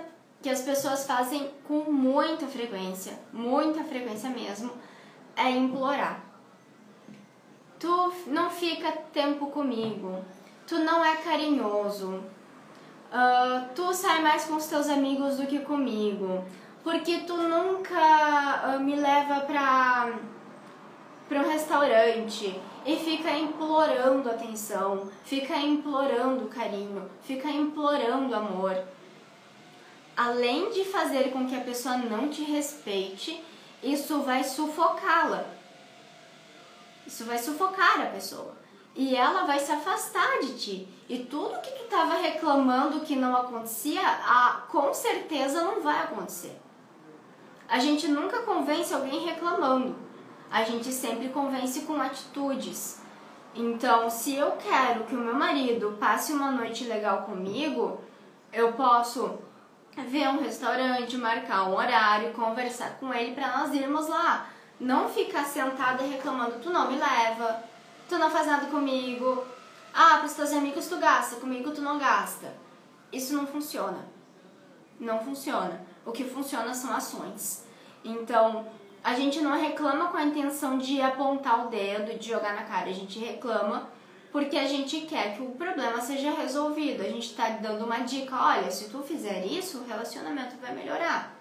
que 0.43 0.49
as 0.49 0.63
pessoas 0.63 1.07
fazem 1.07 1.51
com 1.69 1.91
muita 1.91 2.47
frequência, 2.47 3.19
muita 3.33 3.85
frequência 3.85 4.31
mesmo, 4.31 4.73
é 5.37 5.51
implorar. 5.51 6.24
Tu 7.79 8.13
não 8.29 8.51
fica 8.51 8.93
tempo 9.13 9.47
comigo, 9.49 10.25
tu 10.67 10.79
não 10.79 11.05
é 11.05 11.17
carinhoso, 11.17 12.23
uh, 13.13 13.69
tu 13.75 13.93
sai 13.93 14.23
mais 14.23 14.45
com 14.45 14.55
os 14.55 14.67
teus 14.67 14.89
amigos 14.89 15.37
do 15.37 15.47
que 15.47 15.59
comigo, 15.61 16.45
porque 16.83 17.19
tu 17.21 17.37
nunca 17.37 18.77
uh, 18.77 18.81
me 18.81 18.97
leva 18.97 19.41
pra, 19.41 20.13
pra 21.29 21.41
um 21.41 21.49
restaurante 21.49 22.59
e 22.87 22.97
fica 22.97 23.31
implorando 23.31 24.31
atenção, 24.31 25.11
fica 25.25 25.57
implorando 25.57 26.47
carinho, 26.47 27.11
fica 27.23 27.49
implorando 27.49 28.35
amor. 28.35 28.77
Além 30.17 30.71
de 30.71 30.85
fazer 30.85 31.33
com 31.33 31.47
que 31.47 31.57
a 31.57 31.61
pessoa 31.61 31.97
não 31.97 32.29
te 32.29 32.43
respeite, 32.45 33.43
isso 33.83 34.21
vai 34.21 34.45
sufocá-la. 34.45 35.45
Isso 37.07 37.25
vai 37.25 37.39
sufocar 37.39 38.01
a 38.01 38.07
pessoa 38.07 38.55
e 38.95 39.17
ela 39.17 39.45
vai 39.45 39.59
se 39.59 39.73
afastar 39.73 40.39
de 40.41 40.55
ti. 40.59 40.89
E 41.09 41.19
tudo 41.19 41.61
que 41.61 41.71
tu 41.71 41.85
estava 41.85 42.15
reclamando 42.15 43.01
que 43.01 43.17
não 43.17 43.37
acontecia, 43.37 44.01
a, 44.01 44.63
com 44.69 44.95
certeza 44.95 45.63
não 45.63 45.83
vai 45.83 46.05
acontecer. 46.05 46.61
A 47.69 47.79
gente 47.79 48.07
nunca 48.09 48.43
convence 48.43 48.95
alguém 48.95 49.25
reclamando. 49.25 49.97
A 50.51 50.63
gente 50.63 50.93
sempre 50.93 51.31
convence 51.31 51.81
com 51.81 52.01
atitudes. 52.01 53.03
Então, 53.55 54.09
se 54.09 54.35
eu 54.35 54.53
quero 54.53 55.05
que 55.05 55.15
o 55.15 55.19
meu 55.19 55.35
marido 55.35 55.97
passe 55.99 56.33
uma 56.33 56.53
noite 56.53 56.85
legal 56.85 57.23
comigo, 57.23 58.01
eu 58.53 58.73
posso 58.73 59.39
ver 60.09 60.29
um 60.29 60.41
restaurante, 60.41 61.17
marcar 61.17 61.69
um 61.69 61.75
horário, 61.75 62.33
conversar 62.33 62.99
com 62.99 63.13
ele 63.13 63.35
para 63.35 63.59
nós 63.59 63.75
irmos 63.75 64.09
lá. 64.09 64.49
Não 64.81 65.09
ficar 65.09 65.45
sentada 65.45 66.03
reclamando, 66.05 66.59
tu 66.61 66.71
não 66.71 66.91
me 66.91 66.97
leva, 66.97 67.63
tu 68.09 68.19
não 68.19 68.31
faz 68.31 68.47
nada 68.47 68.67
comigo. 68.67 69.45
Ah, 69.93 70.19
para 70.19 70.27
os 70.27 70.33
teus 70.33 70.53
amigos 70.53 70.89
tu 70.89 70.97
gasta, 70.99 71.37
comigo 71.37 71.71
tu 71.71 71.81
não 71.81 71.99
gasta. 71.99 72.53
Isso 73.13 73.35
não 73.35 73.47
funciona. 73.47 74.05
Não 74.99 75.21
funciona. 75.21 75.85
O 76.05 76.13
que 76.13 76.25
funciona 76.25 76.75
são 76.75 76.95
ações. 76.95 77.65
Então, 78.05 78.67
a 79.03 79.15
gente 79.15 79.41
não 79.41 79.53
reclama 79.53 80.09
com 80.09 80.17
a 80.17 80.25
intenção 80.25 80.79
de 80.79 81.01
apontar 81.01 81.67
o 81.67 81.69
dedo, 81.69 82.19
de 82.19 82.29
jogar 82.29 82.55
na 82.55 82.63
cara. 82.63 82.91
A 82.91 82.93
gente 82.93 83.19
reclama 83.19 83.89
porque 84.33 84.57
a 84.57 84.67
gente 84.67 85.03
quer 85.03 85.37
que 85.37 85.43
o 85.43 85.51
problema 85.51 86.01
seja 86.01 86.33
resolvido. 86.33 87.03
A 87.03 87.09
gente 87.09 87.31
está 87.31 87.51
dando 87.51 87.85
uma 87.85 88.01
dica: 88.01 88.35
olha, 88.35 88.71
se 88.71 88.89
tu 88.89 89.03
fizer 89.03 89.47
isso, 89.47 89.79
o 89.79 89.87
relacionamento 89.87 90.57
vai 90.61 90.75
melhorar. 90.75 91.34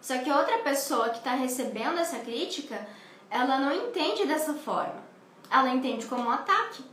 Só 0.00 0.18
que 0.18 0.30
outra 0.30 0.58
pessoa 0.58 1.10
que 1.10 1.18
está 1.18 1.34
recebendo 1.34 1.98
essa 1.98 2.18
crítica, 2.20 2.86
ela 3.30 3.58
não 3.58 3.72
entende 3.72 4.26
dessa 4.26 4.54
forma 4.54 5.08
ela 5.50 5.74
entende 5.74 6.06
como 6.06 6.24
um 6.24 6.30
ataque. 6.30 6.84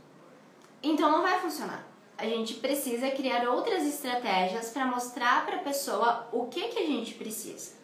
Então 0.82 1.10
não 1.10 1.22
vai 1.22 1.38
funcionar. 1.40 1.86
A 2.16 2.24
gente 2.24 2.54
precisa 2.54 3.10
criar 3.10 3.46
outras 3.48 3.84
estratégias 3.84 4.70
para 4.70 4.86
mostrar 4.86 5.44
para 5.44 5.56
a 5.56 5.62
pessoa 5.62 6.26
o 6.32 6.46
que, 6.46 6.68
que 6.68 6.78
a 6.78 6.86
gente 6.86 7.14
precisa. 7.14 7.76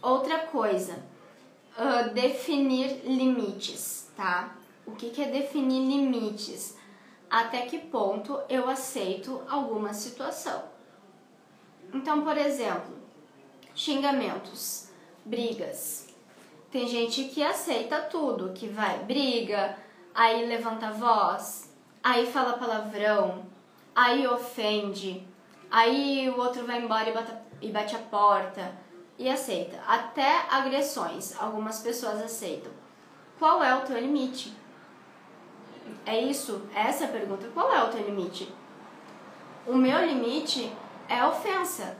Outra 0.00 0.38
coisa, 0.46 0.94
uh, 1.76 2.12
definir 2.12 3.02
limites, 3.04 4.10
tá? 4.16 4.56
O 4.86 4.92
que, 4.92 5.10
que 5.10 5.22
é 5.22 5.26
definir 5.26 5.86
limites? 5.86 6.76
Até 7.28 7.62
que 7.62 7.78
ponto 7.78 8.40
eu 8.48 8.68
aceito 8.68 9.42
alguma 9.48 9.92
situação. 9.92 10.62
Então, 11.92 12.22
por 12.22 12.36
exemplo, 12.36 12.96
xingamentos, 13.74 14.90
brigas, 15.24 16.08
tem 16.70 16.86
gente 16.86 17.24
que 17.24 17.42
aceita 17.42 18.00
tudo, 18.02 18.52
que 18.52 18.68
vai, 18.68 18.98
briga, 19.04 19.76
aí 20.14 20.44
levanta 20.46 20.88
a 20.88 20.92
voz, 20.92 21.74
aí 22.02 22.26
fala 22.26 22.58
palavrão, 22.58 23.46
aí 23.94 24.26
ofende, 24.26 25.26
aí 25.70 26.28
o 26.28 26.38
outro 26.38 26.66
vai 26.66 26.82
embora 26.82 27.08
e, 27.08 27.12
bata, 27.12 27.42
e 27.62 27.70
bate 27.70 27.96
a 27.96 28.00
porta 28.00 28.72
e 29.18 29.30
aceita. 29.30 29.80
Até 29.86 30.44
agressões, 30.50 31.34
algumas 31.40 31.80
pessoas 31.80 32.22
aceitam. 32.22 32.70
Qual 33.38 33.62
é 33.62 33.74
o 33.74 33.82
teu 33.82 33.98
limite? 33.98 34.54
É 36.04 36.20
isso? 36.20 36.68
Essa 36.74 37.04
é 37.04 37.06
a 37.08 37.12
pergunta. 37.12 37.48
Qual 37.54 37.72
é 37.72 37.82
o 37.82 37.88
teu 37.88 38.02
limite? 38.02 38.52
O 39.66 39.74
meu 39.74 40.04
limite 40.04 40.72
é 41.08 41.24
ofensa. 41.24 41.96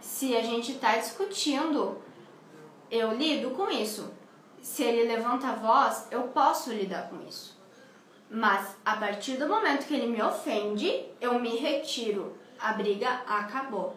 Se 0.00 0.36
a 0.36 0.42
gente 0.42 0.72
está 0.72 0.96
discutindo 0.96 2.02
eu 2.90 3.14
lido 3.14 3.50
com 3.50 3.70
isso. 3.70 4.12
Se 4.62 4.82
ele 4.82 5.08
levanta 5.08 5.48
a 5.48 5.54
voz, 5.54 6.08
eu 6.10 6.22
posso 6.28 6.72
lidar 6.72 7.08
com 7.08 7.22
isso. 7.26 7.56
Mas 8.30 8.76
a 8.84 8.96
partir 8.96 9.36
do 9.36 9.48
momento 9.48 9.86
que 9.86 9.94
ele 9.94 10.06
me 10.06 10.22
ofende, 10.22 11.06
eu 11.20 11.38
me 11.38 11.56
retiro. 11.56 12.36
A 12.58 12.72
briga 12.72 13.08
acabou. 13.26 13.96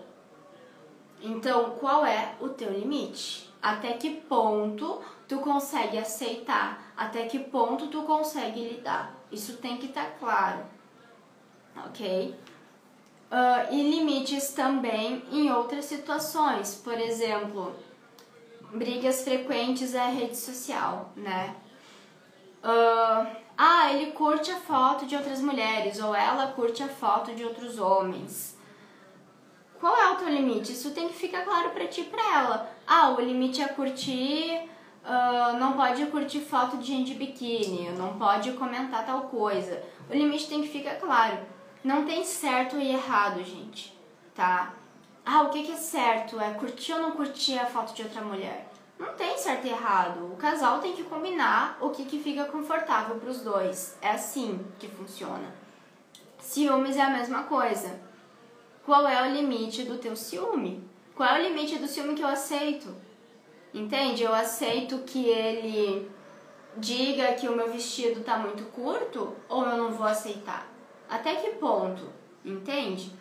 Então, 1.21 1.71
qual 1.71 2.05
é 2.05 2.35
o 2.39 2.49
teu 2.49 2.71
limite? 2.71 3.51
Até 3.61 3.93
que 3.93 4.21
ponto 4.21 5.01
tu 5.27 5.39
consegue 5.39 5.97
aceitar? 5.97 6.93
Até 6.95 7.25
que 7.25 7.39
ponto 7.39 7.87
tu 7.87 8.03
consegue 8.03 8.67
lidar? 8.69 9.15
Isso 9.31 9.57
tem 9.57 9.77
que 9.77 9.87
estar 9.87 10.05
tá 10.05 10.11
claro, 10.19 10.65
ok? 11.85 12.35
Uh, 13.31 13.73
e 13.73 13.81
limites 13.89 14.49
também 14.49 15.23
em 15.31 15.49
outras 15.53 15.85
situações, 15.85 16.75
por 16.75 16.99
exemplo, 16.99 17.73
brigas 18.73 19.23
frequentes 19.23 19.95
é 19.95 20.01
a 20.01 20.09
rede 20.09 20.35
social, 20.35 21.13
né? 21.15 21.55
Uh, 22.61 23.25
ah, 23.57 23.93
ele 23.93 24.11
curte 24.11 24.51
a 24.51 24.57
foto 24.57 25.05
de 25.05 25.15
outras 25.15 25.39
mulheres 25.39 26.01
ou 26.01 26.13
ela 26.13 26.47
curte 26.47 26.83
a 26.83 26.89
foto 26.89 27.33
de 27.33 27.45
outros 27.45 27.79
homens. 27.79 28.57
Qual 29.79 29.95
é 29.95 30.11
o 30.11 30.15
teu 30.15 30.27
limite? 30.27 30.73
Isso 30.73 30.91
tem 30.91 31.07
que 31.07 31.15
ficar 31.15 31.43
claro 31.43 31.69
para 31.69 31.87
ti 31.87 32.01
e 32.01 32.03
pra 32.03 32.21
ela. 32.35 32.69
Ah, 32.85 33.11
o 33.11 33.21
limite 33.21 33.61
é 33.61 33.67
curtir, 33.69 34.69
uh, 35.05 35.57
não 35.57 35.73
pode 35.73 36.05
curtir 36.07 36.41
foto 36.41 36.77
de 36.77 36.87
gente 36.87 37.13
de 37.13 37.15
biquíni, 37.15 37.89
não 37.91 38.17
pode 38.17 38.51
comentar 38.53 39.05
tal 39.05 39.21
coisa. 39.21 39.81
O 40.09 40.13
limite 40.13 40.49
tem 40.49 40.61
que 40.61 40.67
ficar 40.67 40.95
claro. 40.95 41.37
Não 41.83 42.05
tem 42.05 42.23
certo 42.23 42.77
e 42.77 42.91
errado, 42.91 43.43
gente, 43.43 43.97
tá? 44.35 44.73
Ah, 45.25 45.41
o 45.43 45.49
que, 45.49 45.63
que 45.63 45.71
é 45.71 45.77
certo? 45.77 46.39
É 46.39 46.53
curtir 46.53 46.93
ou 46.93 47.01
não 47.01 47.11
curtir 47.11 47.57
a 47.57 47.65
foto 47.65 47.93
de 47.95 48.03
outra 48.03 48.21
mulher? 48.21 48.69
Não 48.99 49.15
tem 49.15 49.35
certo 49.35 49.65
e 49.65 49.71
errado. 49.71 50.31
O 50.31 50.37
casal 50.37 50.77
tem 50.77 50.93
que 50.93 51.03
combinar 51.03 51.79
o 51.81 51.89
que, 51.89 52.05
que 52.05 52.21
fica 52.21 52.45
confortável 52.45 53.15
para 53.15 53.31
os 53.31 53.41
dois. 53.41 53.97
É 53.99 54.11
assim 54.11 54.63
que 54.77 54.87
funciona. 54.87 55.51
Ciúmes 56.39 56.97
é 56.97 57.01
a 57.01 57.09
mesma 57.09 57.43
coisa. 57.43 57.99
Qual 58.85 59.07
é 59.07 59.19
o 59.23 59.33
limite 59.33 59.83
do 59.83 59.97
teu 59.97 60.15
ciúme? 60.15 60.87
Qual 61.15 61.27
é 61.27 61.39
o 61.39 61.43
limite 61.43 61.79
do 61.79 61.87
ciúme 61.87 62.13
que 62.13 62.21
eu 62.21 62.27
aceito? 62.27 62.95
Entende? 63.73 64.21
Eu 64.21 64.35
aceito 64.35 64.99
que 64.99 65.25
ele 65.25 66.11
diga 66.77 67.33
que 67.33 67.49
o 67.49 67.55
meu 67.55 67.71
vestido 67.71 68.23
tá 68.23 68.37
muito 68.37 68.65
curto 68.71 69.35
ou 69.49 69.65
eu 69.65 69.77
não 69.77 69.91
vou 69.91 70.05
aceitar? 70.05 70.70
Até 71.11 71.35
que 71.35 71.49
ponto? 71.57 72.07
Entende? 72.45 73.11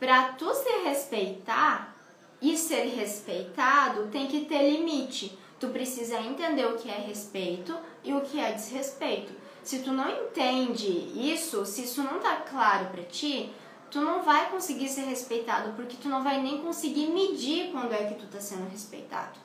Para 0.00 0.32
tu 0.32 0.52
se 0.52 0.68
respeitar 0.82 1.94
e 2.42 2.56
ser 2.56 2.86
respeitado, 2.86 4.08
tem 4.08 4.26
que 4.26 4.46
ter 4.46 4.68
limite. 4.68 5.38
Tu 5.60 5.68
precisa 5.68 6.18
entender 6.18 6.66
o 6.66 6.76
que 6.76 6.90
é 6.90 6.98
respeito 6.98 7.78
e 8.02 8.12
o 8.12 8.20
que 8.22 8.40
é 8.40 8.50
desrespeito. 8.50 9.32
Se 9.62 9.78
tu 9.78 9.92
não 9.92 10.10
entende 10.10 10.88
isso, 11.14 11.64
se 11.64 11.84
isso 11.84 12.02
não 12.02 12.18
tá 12.18 12.34
claro 12.36 12.86
para 12.86 13.04
ti, 13.04 13.52
tu 13.92 14.00
não 14.00 14.22
vai 14.22 14.50
conseguir 14.50 14.88
ser 14.88 15.02
respeitado, 15.02 15.74
porque 15.74 15.96
tu 16.02 16.08
não 16.08 16.24
vai 16.24 16.42
nem 16.42 16.60
conseguir 16.60 17.06
medir 17.08 17.70
quando 17.70 17.92
é 17.92 18.06
que 18.06 18.14
tu 18.14 18.26
tá 18.26 18.40
sendo 18.40 18.68
respeitado. 18.68 19.38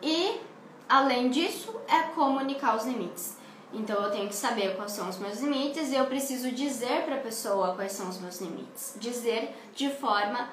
E, 0.00 0.38
além 0.88 1.30
disso, 1.30 1.74
é 1.88 2.02
comunicar 2.14 2.76
os 2.76 2.84
limites. 2.84 3.39
Então 3.72 4.02
eu 4.02 4.10
tenho 4.10 4.28
que 4.28 4.34
saber 4.34 4.76
quais 4.76 4.92
são 4.92 5.08
os 5.08 5.18
meus 5.18 5.40
limites 5.40 5.90
e 5.90 5.94
eu 5.94 6.06
preciso 6.06 6.50
dizer 6.50 7.04
para 7.04 7.16
a 7.16 7.20
pessoa 7.20 7.74
quais 7.74 7.92
são 7.92 8.08
os 8.08 8.20
meus 8.20 8.40
limites. 8.40 8.96
Dizer 8.98 9.56
de 9.74 9.90
forma 9.90 10.48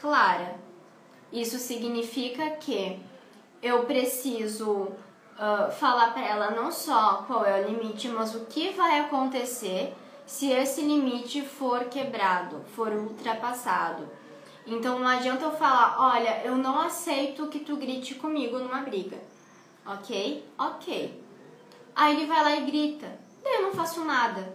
clara. 0.00 0.56
Isso 1.32 1.58
significa 1.58 2.50
que 2.50 3.00
eu 3.62 3.84
preciso 3.84 4.72
uh, 4.72 5.70
falar 5.78 6.12
para 6.12 6.26
ela 6.26 6.50
não 6.50 6.70
só 6.72 7.24
qual 7.26 7.44
é 7.44 7.60
o 7.60 7.68
limite, 7.68 8.08
mas 8.08 8.34
o 8.34 8.46
que 8.46 8.70
vai 8.70 9.00
acontecer 9.00 9.94
se 10.26 10.50
esse 10.50 10.80
limite 10.80 11.42
for 11.42 11.84
quebrado, 11.84 12.64
for 12.74 12.92
ultrapassado. 12.92 14.08
Então 14.66 14.98
não 14.98 15.06
adianta 15.06 15.44
eu 15.44 15.52
falar, 15.52 15.96
olha, 15.98 16.42
eu 16.44 16.56
não 16.56 16.80
aceito 16.80 17.46
que 17.46 17.60
tu 17.60 17.76
grite 17.76 18.16
comigo 18.16 18.58
numa 18.58 18.80
briga. 18.80 19.16
Ok? 19.86 20.44
Ok. 20.58 21.25
Aí 21.96 22.14
ele 22.14 22.26
vai 22.26 22.44
lá 22.44 22.54
e 22.54 22.66
grita. 22.66 23.18
Eu 23.42 23.62
não 23.62 23.72
faço 23.72 24.04
nada. 24.04 24.54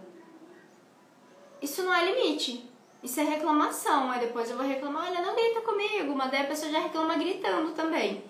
Isso 1.60 1.82
não 1.82 1.92
é 1.92 2.04
limite. 2.04 2.70
Isso 3.02 3.18
é 3.18 3.24
reclamação. 3.24 4.12
Aí 4.12 4.20
depois 4.20 4.48
eu 4.48 4.56
vou 4.56 4.64
reclamar, 4.64 5.10
olha, 5.10 5.20
não 5.20 5.34
grita 5.34 5.60
comigo. 5.62 6.14
Mas 6.14 6.30
daí 6.30 6.42
a 6.42 6.46
pessoa 6.46 6.70
já 6.70 6.78
reclama 6.78 7.16
gritando 7.16 7.72
também. 7.72 8.22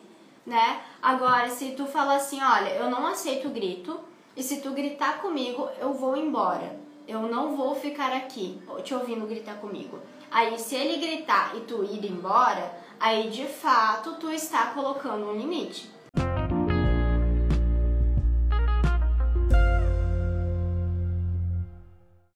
Né? 0.46 0.82
Agora, 1.02 1.50
se 1.50 1.72
tu 1.72 1.84
fala 1.84 2.16
assim, 2.16 2.42
olha, 2.42 2.70
eu 2.70 2.88
não 2.88 3.06
aceito 3.06 3.50
grito. 3.50 4.00
E 4.34 4.42
se 4.42 4.62
tu 4.62 4.70
gritar 4.70 5.20
comigo, 5.20 5.68
eu 5.78 5.92
vou 5.92 6.16
embora. 6.16 6.80
Eu 7.06 7.20
não 7.22 7.54
vou 7.54 7.74
ficar 7.74 8.12
aqui 8.12 8.62
te 8.82 8.94
ouvindo 8.94 9.26
gritar 9.26 9.56
comigo. 9.56 9.98
Aí, 10.30 10.58
se 10.58 10.74
ele 10.74 10.96
gritar 11.06 11.54
e 11.54 11.60
tu 11.60 11.84
ir 11.84 12.10
embora, 12.10 12.74
aí 12.98 13.28
de 13.28 13.44
fato 13.44 14.14
tu 14.14 14.30
está 14.30 14.68
colocando 14.68 15.26
um 15.26 15.36
limite. 15.36 15.90